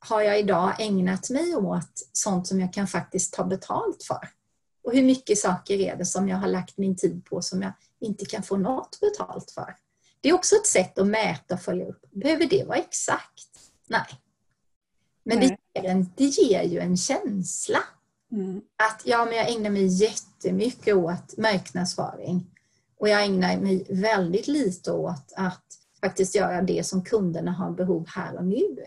har 0.05 0.22
jag 0.22 0.39
idag 0.39 0.75
ägnat 0.79 1.29
mig 1.29 1.55
åt 1.55 2.10
sånt 2.12 2.48
som 2.48 2.59
jag 2.59 2.74
kan 2.74 2.87
faktiskt 2.87 3.33
ta 3.33 3.44
betalt 3.44 4.03
för? 4.03 4.29
Och 4.83 4.94
hur 4.94 5.03
mycket 5.03 5.37
saker 5.37 5.79
är 5.79 5.96
det 5.96 6.05
som 6.05 6.29
jag 6.29 6.37
har 6.37 6.48
lagt 6.48 6.77
min 6.77 6.96
tid 6.96 7.25
på 7.25 7.42
som 7.42 7.61
jag 7.61 7.74
inte 8.00 8.25
kan 8.25 8.44
få 8.44 8.57
något 8.57 9.00
betalt 9.00 9.51
för? 9.51 9.75
Det 10.22 10.29
är 10.29 10.33
också 10.33 10.55
ett 10.55 10.68
sätt 10.68 11.00
att 11.00 11.07
mäta 11.07 11.53
och 11.53 11.61
följa 11.61 11.87
upp. 11.87 12.05
Behöver 12.11 12.46
det 12.46 12.64
vara 12.64 12.77
exakt? 12.77 13.50
Nej. 13.87 14.05
Men 15.24 15.40
Det, 15.40 15.46
ger 15.46 15.90
en, 15.90 16.09
det 16.16 16.25
ger 16.25 16.64
ju 16.64 16.79
en 16.79 16.98
känsla. 16.98 17.79
Mm. 18.31 18.61
Att 18.90 19.01
ja, 19.05 19.25
men 19.25 19.37
jag 19.37 19.51
ägnar 19.51 19.70
mig 19.70 19.85
jättemycket 19.85 20.96
åt 20.96 21.37
marknadsföring 21.37 22.51
och 23.00 23.09
jag 23.09 23.25
ägnar 23.25 23.57
mig 23.57 23.85
väldigt 23.90 24.48
lite 24.48 24.92
åt 24.92 25.33
att 25.35 25.66
faktiskt 26.00 26.35
göra 26.35 26.61
det 26.61 26.85
som 26.85 27.03
kunderna 27.03 27.51
har 27.51 27.72
behov 27.72 28.07
här 28.07 28.37
och 28.37 28.46
nu. 28.46 28.77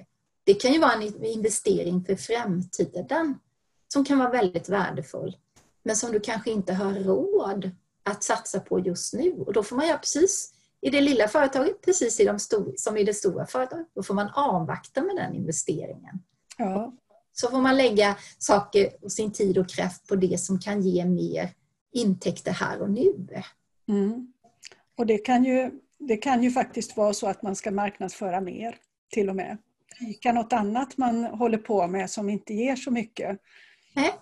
Det 0.45 0.55
kan 0.55 0.73
ju 0.73 0.79
vara 0.79 0.93
en 0.93 1.25
investering 1.25 2.05
för 2.05 2.17
framtiden 2.17 3.39
som 3.89 4.05
kan 4.05 4.19
vara 4.19 4.31
väldigt 4.31 4.69
värdefull 4.69 5.37
men 5.85 5.97
som 5.97 6.13
du 6.13 6.21
kanske 6.21 6.51
inte 6.51 6.75
har 6.75 6.93
råd 6.93 7.71
att 8.03 8.23
satsa 8.23 8.61
på 8.61 8.81
just 8.81 9.15
nu. 9.15 9.33
Och 9.33 9.53
då 9.53 9.63
får 9.63 9.77
man 9.77 9.87
göra 9.87 9.99
precis 9.99 10.55
i 10.81 10.91
det 10.91 11.01
lilla 11.01 11.29
företaget, 11.29 11.83
precis 11.83 12.21
i 12.21 12.25
de 12.25 12.39
som 12.77 12.97
i 12.97 13.05
det 13.05 13.15
stora 13.15 13.47
företaget. 13.47 13.87
Då 13.95 14.03
får 14.03 14.15
man 14.15 14.29
avvakta 14.35 15.03
med 15.03 15.17
den 15.17 15.35
investeringen. 15.35 16.23
Ja. 16.59 16.95
Så 17.33 17.51
får 17.51 17.61
man 17.61 17.77
lägga 17.77 18.17
saker 18.39 18.91
och 19.03 19.13
sin 19.13 19.33
tid 19.33 19.59
och 19.59 19.69
kraft 19.69 20.09
på 20.09 20.17
det 20.17 20.41
som 20.41 20.59
kan 20.59 20.83
ge 20.83 21.05
mer 21.05 21.51
intäkter 21.93 22.53
här 22.53 22.83
och 22.83 22.91
nu. 22.91 23.29
Mm. 23.89 24.33
Och 24.97 25.07
det 25.07 25.19
kan, 25.19 25.45
ju, 25.45 25.71
det 25.99 26.17
kan 26.17 26.43
ju 26.43 26.51
faktiskt 26.51 26.97
vara 26.97 27.15
så 27.15 27.27
att 27.27 27.43
man 27.43 27.57
ska 27.57 27.71
marknadsföra 27.71 28.41
mer 28.41 28.79
till 29.11 29.29
och 29.29 29.37
med. 29.37 29.59
Vika 30.01 30.33
något 30.33 30.53
annat 30.53 30.97
man 30.97 31.25
håller 31.25 31.59
på 31.59 31.87
med 31.87 32.11
som 32.11 32.31
inte 32.31 32.55
ger 32.55 32.77
så 32.77 32.91
mycket. 32.91 33.41
Nej. 33.95 34.15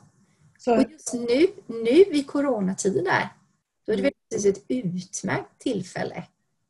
Så. 0.58 0.76
Och 0.76 0.90
just 0.90 1.14
nu, 1.14 1.46
nu 1.66 1.90
i 1.90 2.24
coronatider, 2.24 3.28
då 3.87 3.92
är 3.92 3.96
det 3.96 4.12
mm. 4.37 4.50
ett 4.50 4.64
utmärkt 4.68 5.58
tillfälle 5.58 6.24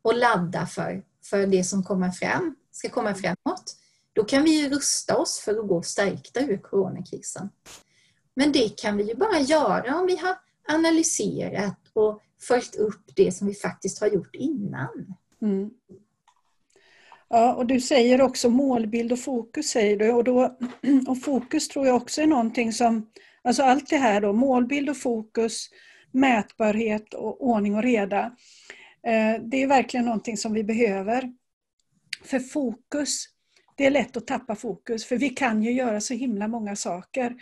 att 0.04 0.16
ladda 0.16 0.66
för, 0.66 1.04
för 1.24 1.46
det 1.46 1.64
som 1.64 1.84
kommer 1.84 2.10
fram, 2.10 2.56
ska 2.70 2.88
komma 2.88 3.14
framåt. 3.14 3.76
Då 4.12 4.24
kan 4.24 4.44
vi 4.44 4.68
rusta 4.68 5.16
oss 5.16 5.38
för 5.38 5.58
att 5.58 5.68
gå 5.68 5.82
stärkta 5.82 6.40
ur 6.40 6.56
coronakrisen. 6.56 7.48
Men 8.34 8.52
det 8.52 8.80
kan 8.80 8.96
vi 8.96 9.02
ju 9.02 9.14
bara 9.14 9.40
göra 9.40 9.96
om 10.00 10.06
vi 10.06 10.16
har 10.16 10.36
analyserat 10.68 11.78
och 11.92 12.22
följt 12.40 12.76
upp 12.76 13.02
det 13.16 13.32
som 13.32 13.46
vi 13.46 13.54
faktiskt 13.54 14.00
har 14.00 14.08
gjort 14.08 14.34
innan. 14.34 15.14
Mm. 15.42 15.70
Ja, 17.34 17.54
och 17.54 17.66
du 17.66 17.80
säger 17.80 18.20
också 18.20 18.50
målbild 18.50 19.12
och 19.12 19.18
fokus 19.18 19.66
säger 19.66 19.96
du 19.96 20.12
och, 20.12 20.24
då, 20.24 20.58
och 21.08 21.22
fokus 21.22 21.68
tror 21.68 21.86
jag 21.86 21.96
också 21.96 22.22
är 22.22 22.26
någonting 22.26 22.72
som, 22.72 23.10
alltså 23.44 23.62
allt 23.62 23.90
det 23.90 23.96
här 23.96 24.20
då, 24.20 24.32
målbild 24.32 24.90
och 24.90 24.96
fokus, 24.96 25.68
mätbarhet 26.10 27.14
och 27.14 27.46
ordning 27.46 27.74
och 27.74 27.82
reda. 27.82 28.36
Eh, 29.06 29.42
det 29.42 29.62
är 29.62 29.66
verkligen 29.66 30.06
någonting 30.06 30.36
som 30.36 30.52
vi 30.52 30.64
behöver. 30.64 31.32
För 32.24 32.40
fokus, 32.40 33.24
det 33.76 33.86
är 33.86 33.90
lätt 33.90 34.16
att 34.16 34.26
tappa 34.26 34.54
fokus 34.54 35.04
för 35.04 35.16
vi 35.16 35.28
kan 35.28 35.62
ju 35.62 35.72
göra 35.72 36.00
så 36.00 36.14
himla 36.14 36.48
många 36.48 36.76
saker. 36.76 37.36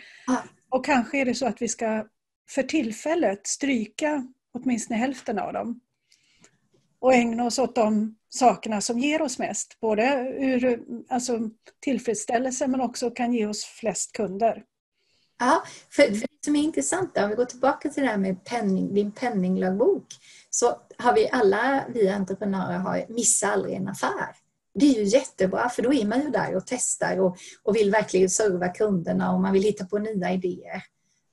Och 0.69 0.85
kanske 0.85 1.21
är 1.21 1.25
det 1.25 1.35
så 1.35 1.45
att 1.45 1.61
vi 1.61 1.67
ska 1.67 2.07
för 2.49 2.63
tillfället 2.63 3.47
stryka 3.47 4.27
åtminstone 4.53 4.99
hälften 4.99 5.39
av 5.39 5.53
dem. 5.53 5.79
Och 7.01 7.13
ägna 7.13 7.45
oss 7.45 7.59
åt 7.59 7.75
de 7.75 8.15
sakerna 8.29 8.81
som 8.81 8.99
ger 8.99 9.21
oss 9.21 9.39
mest. 9.39 9.79
Både 9.79 10.03
ur 10.39 10.79
alltså, 11.09 11.39
tillfredsställelse 11.79 12.67
men 12.67 12.81
också 12.81 13.11
kan 13.11 13.33
ge 13.33 13.45
oss 13.45 13.63
flest 13.63 14.11
kunder. 14.11 14.63
Ja, 15.39 15.63
för, 15.89 16.03
för 16.03 16.11
det 16.11 16.45
som 16.45 16.55
är 16.55 16.63
intressant, 16.63 17.17
om 17.17 17.29
vi 17.29 17.35
går 17.35 17.45
tillbaka 17.45 17.89
till 17.89 18.03
det 18.03 18.09
här 18.09 18.17
med 18.17 18.45
penning, 18.45 18.93
din 18.93 19.11
penninglaggbok, 19.11 20.05
så 20.49 20.81
har 20.97 21.13
vi 21.13 21.29
alla, 21.31 21.85
vi 21.93 22.09
entreprenörer, 22.09 22.77
har 22.77 23.05
missa 23.09 23.47
aldrig 23.47 23.75
en 23.75 23.87
affär. 23.87 24.35
Det 24.73 24.85
är 24.85 24.99
ju 24.99 25.03
jättebra 25.03 25.69
för 25.69 25.81
då 25.81 25.93
är 25.93 26.05
man 26.05 26.21
ju 26.21 26.29
där 26.29 26.55
och 26.55 26.63
testar 26.65 27.19
och, 27.19 27.37
och 27.63 27.75
vill 27.75 27.91
verkligen 27.91 28.29
serva 28.29 28.67
kunderna 28.67 29.33
och 29.33 29.41
man 29.41 29.53
vill 29.53 29.63
hitta 29.63 29.85
på 29.85 29.99
nya 29.99 30.31
idéer. 30.31 30.83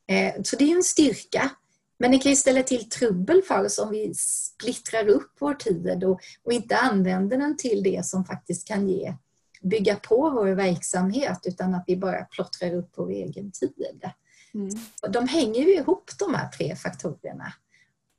Eh, 0.09 0.43
så 0.43 0.57
det 0.57 0.73
är 0.73 0.77
en 0.77 0.83
styrka. 0.83 1.51
Men 1.99 2.11
det 2.11 2.19
kan 2.19 2.31
ju 2.31 2.37
ställa 2.37 2.63
till 2.63 2.89
trubbel 2.89 3.43
för 3.43 3.65
oss 3.65 3.79
om 3.79 3.91
vi 3.91 4.15
splittrar 4.15 5.09
upp 5.09 5.33
vår 5.41 5.55
tid 5.55 6.05
och, 6.05 6.21
och 6.43 6.53
inte 6.53 6.77
använder 6.77 7.39
den 7.39 7.57
till 7.57 7.83
det 7.83 8.07
som 8.07 8.25
faktiskt 8.25 8.69
kan 8.69 8.89
ge, 8.89 9.15
bygga 9.63 9.97
på 9.97 10.31
vår 10.31 10.47
verksamhet 10.47 11.39
utan 11.45 11.75
att 11.75 11.85
vi 11.87 11.97
bara 11.97 12.25
plottrar 12.25 12.75
upp 12.75 12.93
vår 12.97 13.11
egen 13.11 13.53
tid. 13.53 14.11
Mm. 14.55 14.69
De 15.13 15.29
hänger 15.29 15.61
ju 15.61 15.75
ihop 15.75 16.11
de 16.19 16.35
här 16.35 16.49
tre 16.49 16.77
faktorerna. 16.77 17.53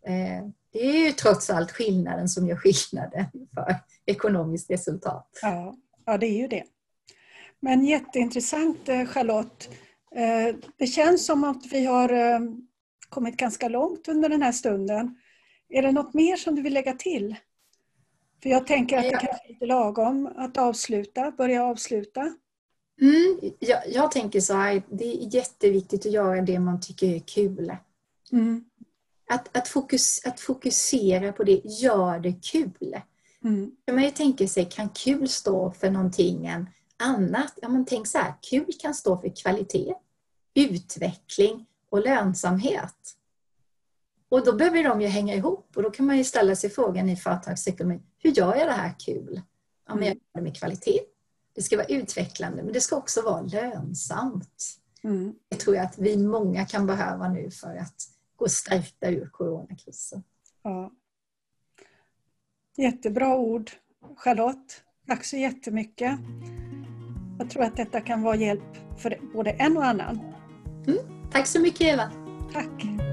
Eh, 0.07 0.47
det 0.71 0.79
är 0.79 1.05
ju 1.05 1.11
trots 1.11 1.49
allt 1.49 1.71
skillnaden 1.71 2.29
som 2.29 2.47
gör 2.47 2.55
skillnaden 2.55 3.25
för 3.53 3.75
ekonomiskt 4.05 4.69
resultat. 4.69 5.39
Ja, 5.41 5.75
ja 6.05 6.17
det 6.17 6.25
är 6.25 6.37
ju 6.37 6.47
det. 6.47 6.63
Men 7.59 7.85
jätteintressant 7.85 8.89
eh, 8.89 9.05
Charlotte. 9.05 9.69
Eh, 10.15 10.55
det 10.77 10.87
känns 10.87 11.25
som 11.25 11.43
att 11.43 11.65
vi 11.71 11.85
har 11.85 12.09
kommit 13.09 13.37
ganska 13.37 13.69
långt 13.69 14.07
under 14.07 14.29
den 14.29 14.41
här 14.41 14.51
stunden. 14.51 15.15
Är 15.69 15.81
det 15.81 15.91
något 15.91 16.13
mer 16.13 16.35
som 16.35 16.55
du 16.55 16.61
vill 16.61 16.73
lägga 16.73 16.93
till? 16.93 17.35
För 18.43 18.49
jag 18.49 18.67
tänker 18.67 18.97
att 18.97 19.03
det 19.03 19.09
kanske 19.09 19.45
är 19.45 19.49
lite 19.49 19.65
lagom 19.65 20.29
att 20.37 20.57
avsluta, 20.57 21.31
börja 21.31 21.63
avsluta. 21.63 22.21
Mm, 23.01 23.39
jag, 23.59 23.79
jag 23.87 24.11
tänker 24.11 24.39
så 24.39 24.53
här, 24.53 24.83
det 24.89 25.05
är 25.05 25.35
jätteviktigt 25.35 26.05
att 26.05 26.11
göra 26.11 26.41
det 26.41 26.59
man 26.59 26.81
tycker 26.81 27.07
är 27.15 27.19
kul. 27.19 27.75
Mm. 28.31 28.63
Att, 29.29 29.57
att, 29.57 29.67
fokus, 29.67 30.25
att 30.25 30.39
fokusera 30.39 31.33
på 31.33 31.43
det, 31.43 31.61
gör 31.65 32.19
det 32.19 32.33
kul. 32.51 33.01
Mm. 33.43 33.71
Man 33.91 34.03
ju 34.03 34.11
tänka 34.11 34.47
sig, 34.47 34.65
kan 34.65 34.89
kul 34.89 35.29
stå 35.29 35.71
för 35.71 35.89
någonting 35.89 36.49
annat? 36.97 37.53
Ja, 37.61 37.69
men 37.69 37.85
tänk 37.85 38.07
så 38.07 38.17
här, 38.17 38.33
kul 38.49 38.71
kan 38.79 38.93
stå 38.93 39.17
för 39.17 39.35
kvalitet, 39.35 39.93
utveckling 40.53 41.65
och 41.89 42.03
lönsamhet. 42.03 43.15
Och 44.29 44.45
då 44.45 44.53
behöver 44.53 44.83
de 44.83 45.01
ju 45.01 45.07
hänga 45.07 45.35
ihop 45.35 45.71
och 45.75 45.83
då 45.83 45.89
kan 45.89 46.05
man 46.05 46.17
ju 46.17 46.23
ställa 46.23 46.55
sig 46.55 46.69
frågan 46.69 47.09
i 47.09 47.15
företagsekonomi, 47.15 48.01
hur 48.17 48.31
gör 48.31 48.55
jag 48.55 48.67
det 48.67 48.73
här 48.73 48.95
kul? 48.99 49.41
Ja, 49.87 49.95
men 49.95 50.03
jag 50.07 50.15
gör 50.15 50.21
det 50.33 50.41
med 50.41 50.57
kvalitet. 50.57 50.99
Det 51.53 51.61
ska 51.61 51.77
vara 51.77 51.87
utvecklande 51.87 52.63
men 52.63 52.73
det 52.73 52.81
ska 52.81 52.95
också 52.95 53.21
vara 53.21 53.41
lönsamt. 53.41 54.79
Mm. 55.03 55.33
Det 55.49 55.55
tror 55.55 55.75
jag 55.75 55.85
att 55.85 55.97
vi 55.97 56.17
många 56.17 56.65
kan 56.65 56.87
behöva 56.87 57.29
nu 57.29 57.51
för 57.51 57.75
att 57.75 58.03
gå 58.35 58.49
stärkta 58.49 59.09
ur 59.09 59.29
coronakrisen. 59.29 60.23
Ja. 60.63 60.91
Jättebra 62.77 63.37
ord 63.37 63.71
Charlotte. 64.15 64.83
Tack 65.07 65.25
så 65.25 65.37
jättemycket. 65.37 66.19
Jag 67.39 67.49
tror 67.49 67.63
att 67.63 67.77
detta 67.77 68.01
kan 68.01 68.21
vara 68.21 68.35
hjälp 68.35 68.97
för 68.97 69.19
både 69.33 69.51
en 69.51 69.77
och 69.77 69.85
annan. 69.85 70.19
Mm. 70.87 71.18
Tack 71.31 71.47
så 71.47 71.59
mycket 71.59 71.81
Eva. 71.81 72.11
Tack. 72.53 73.08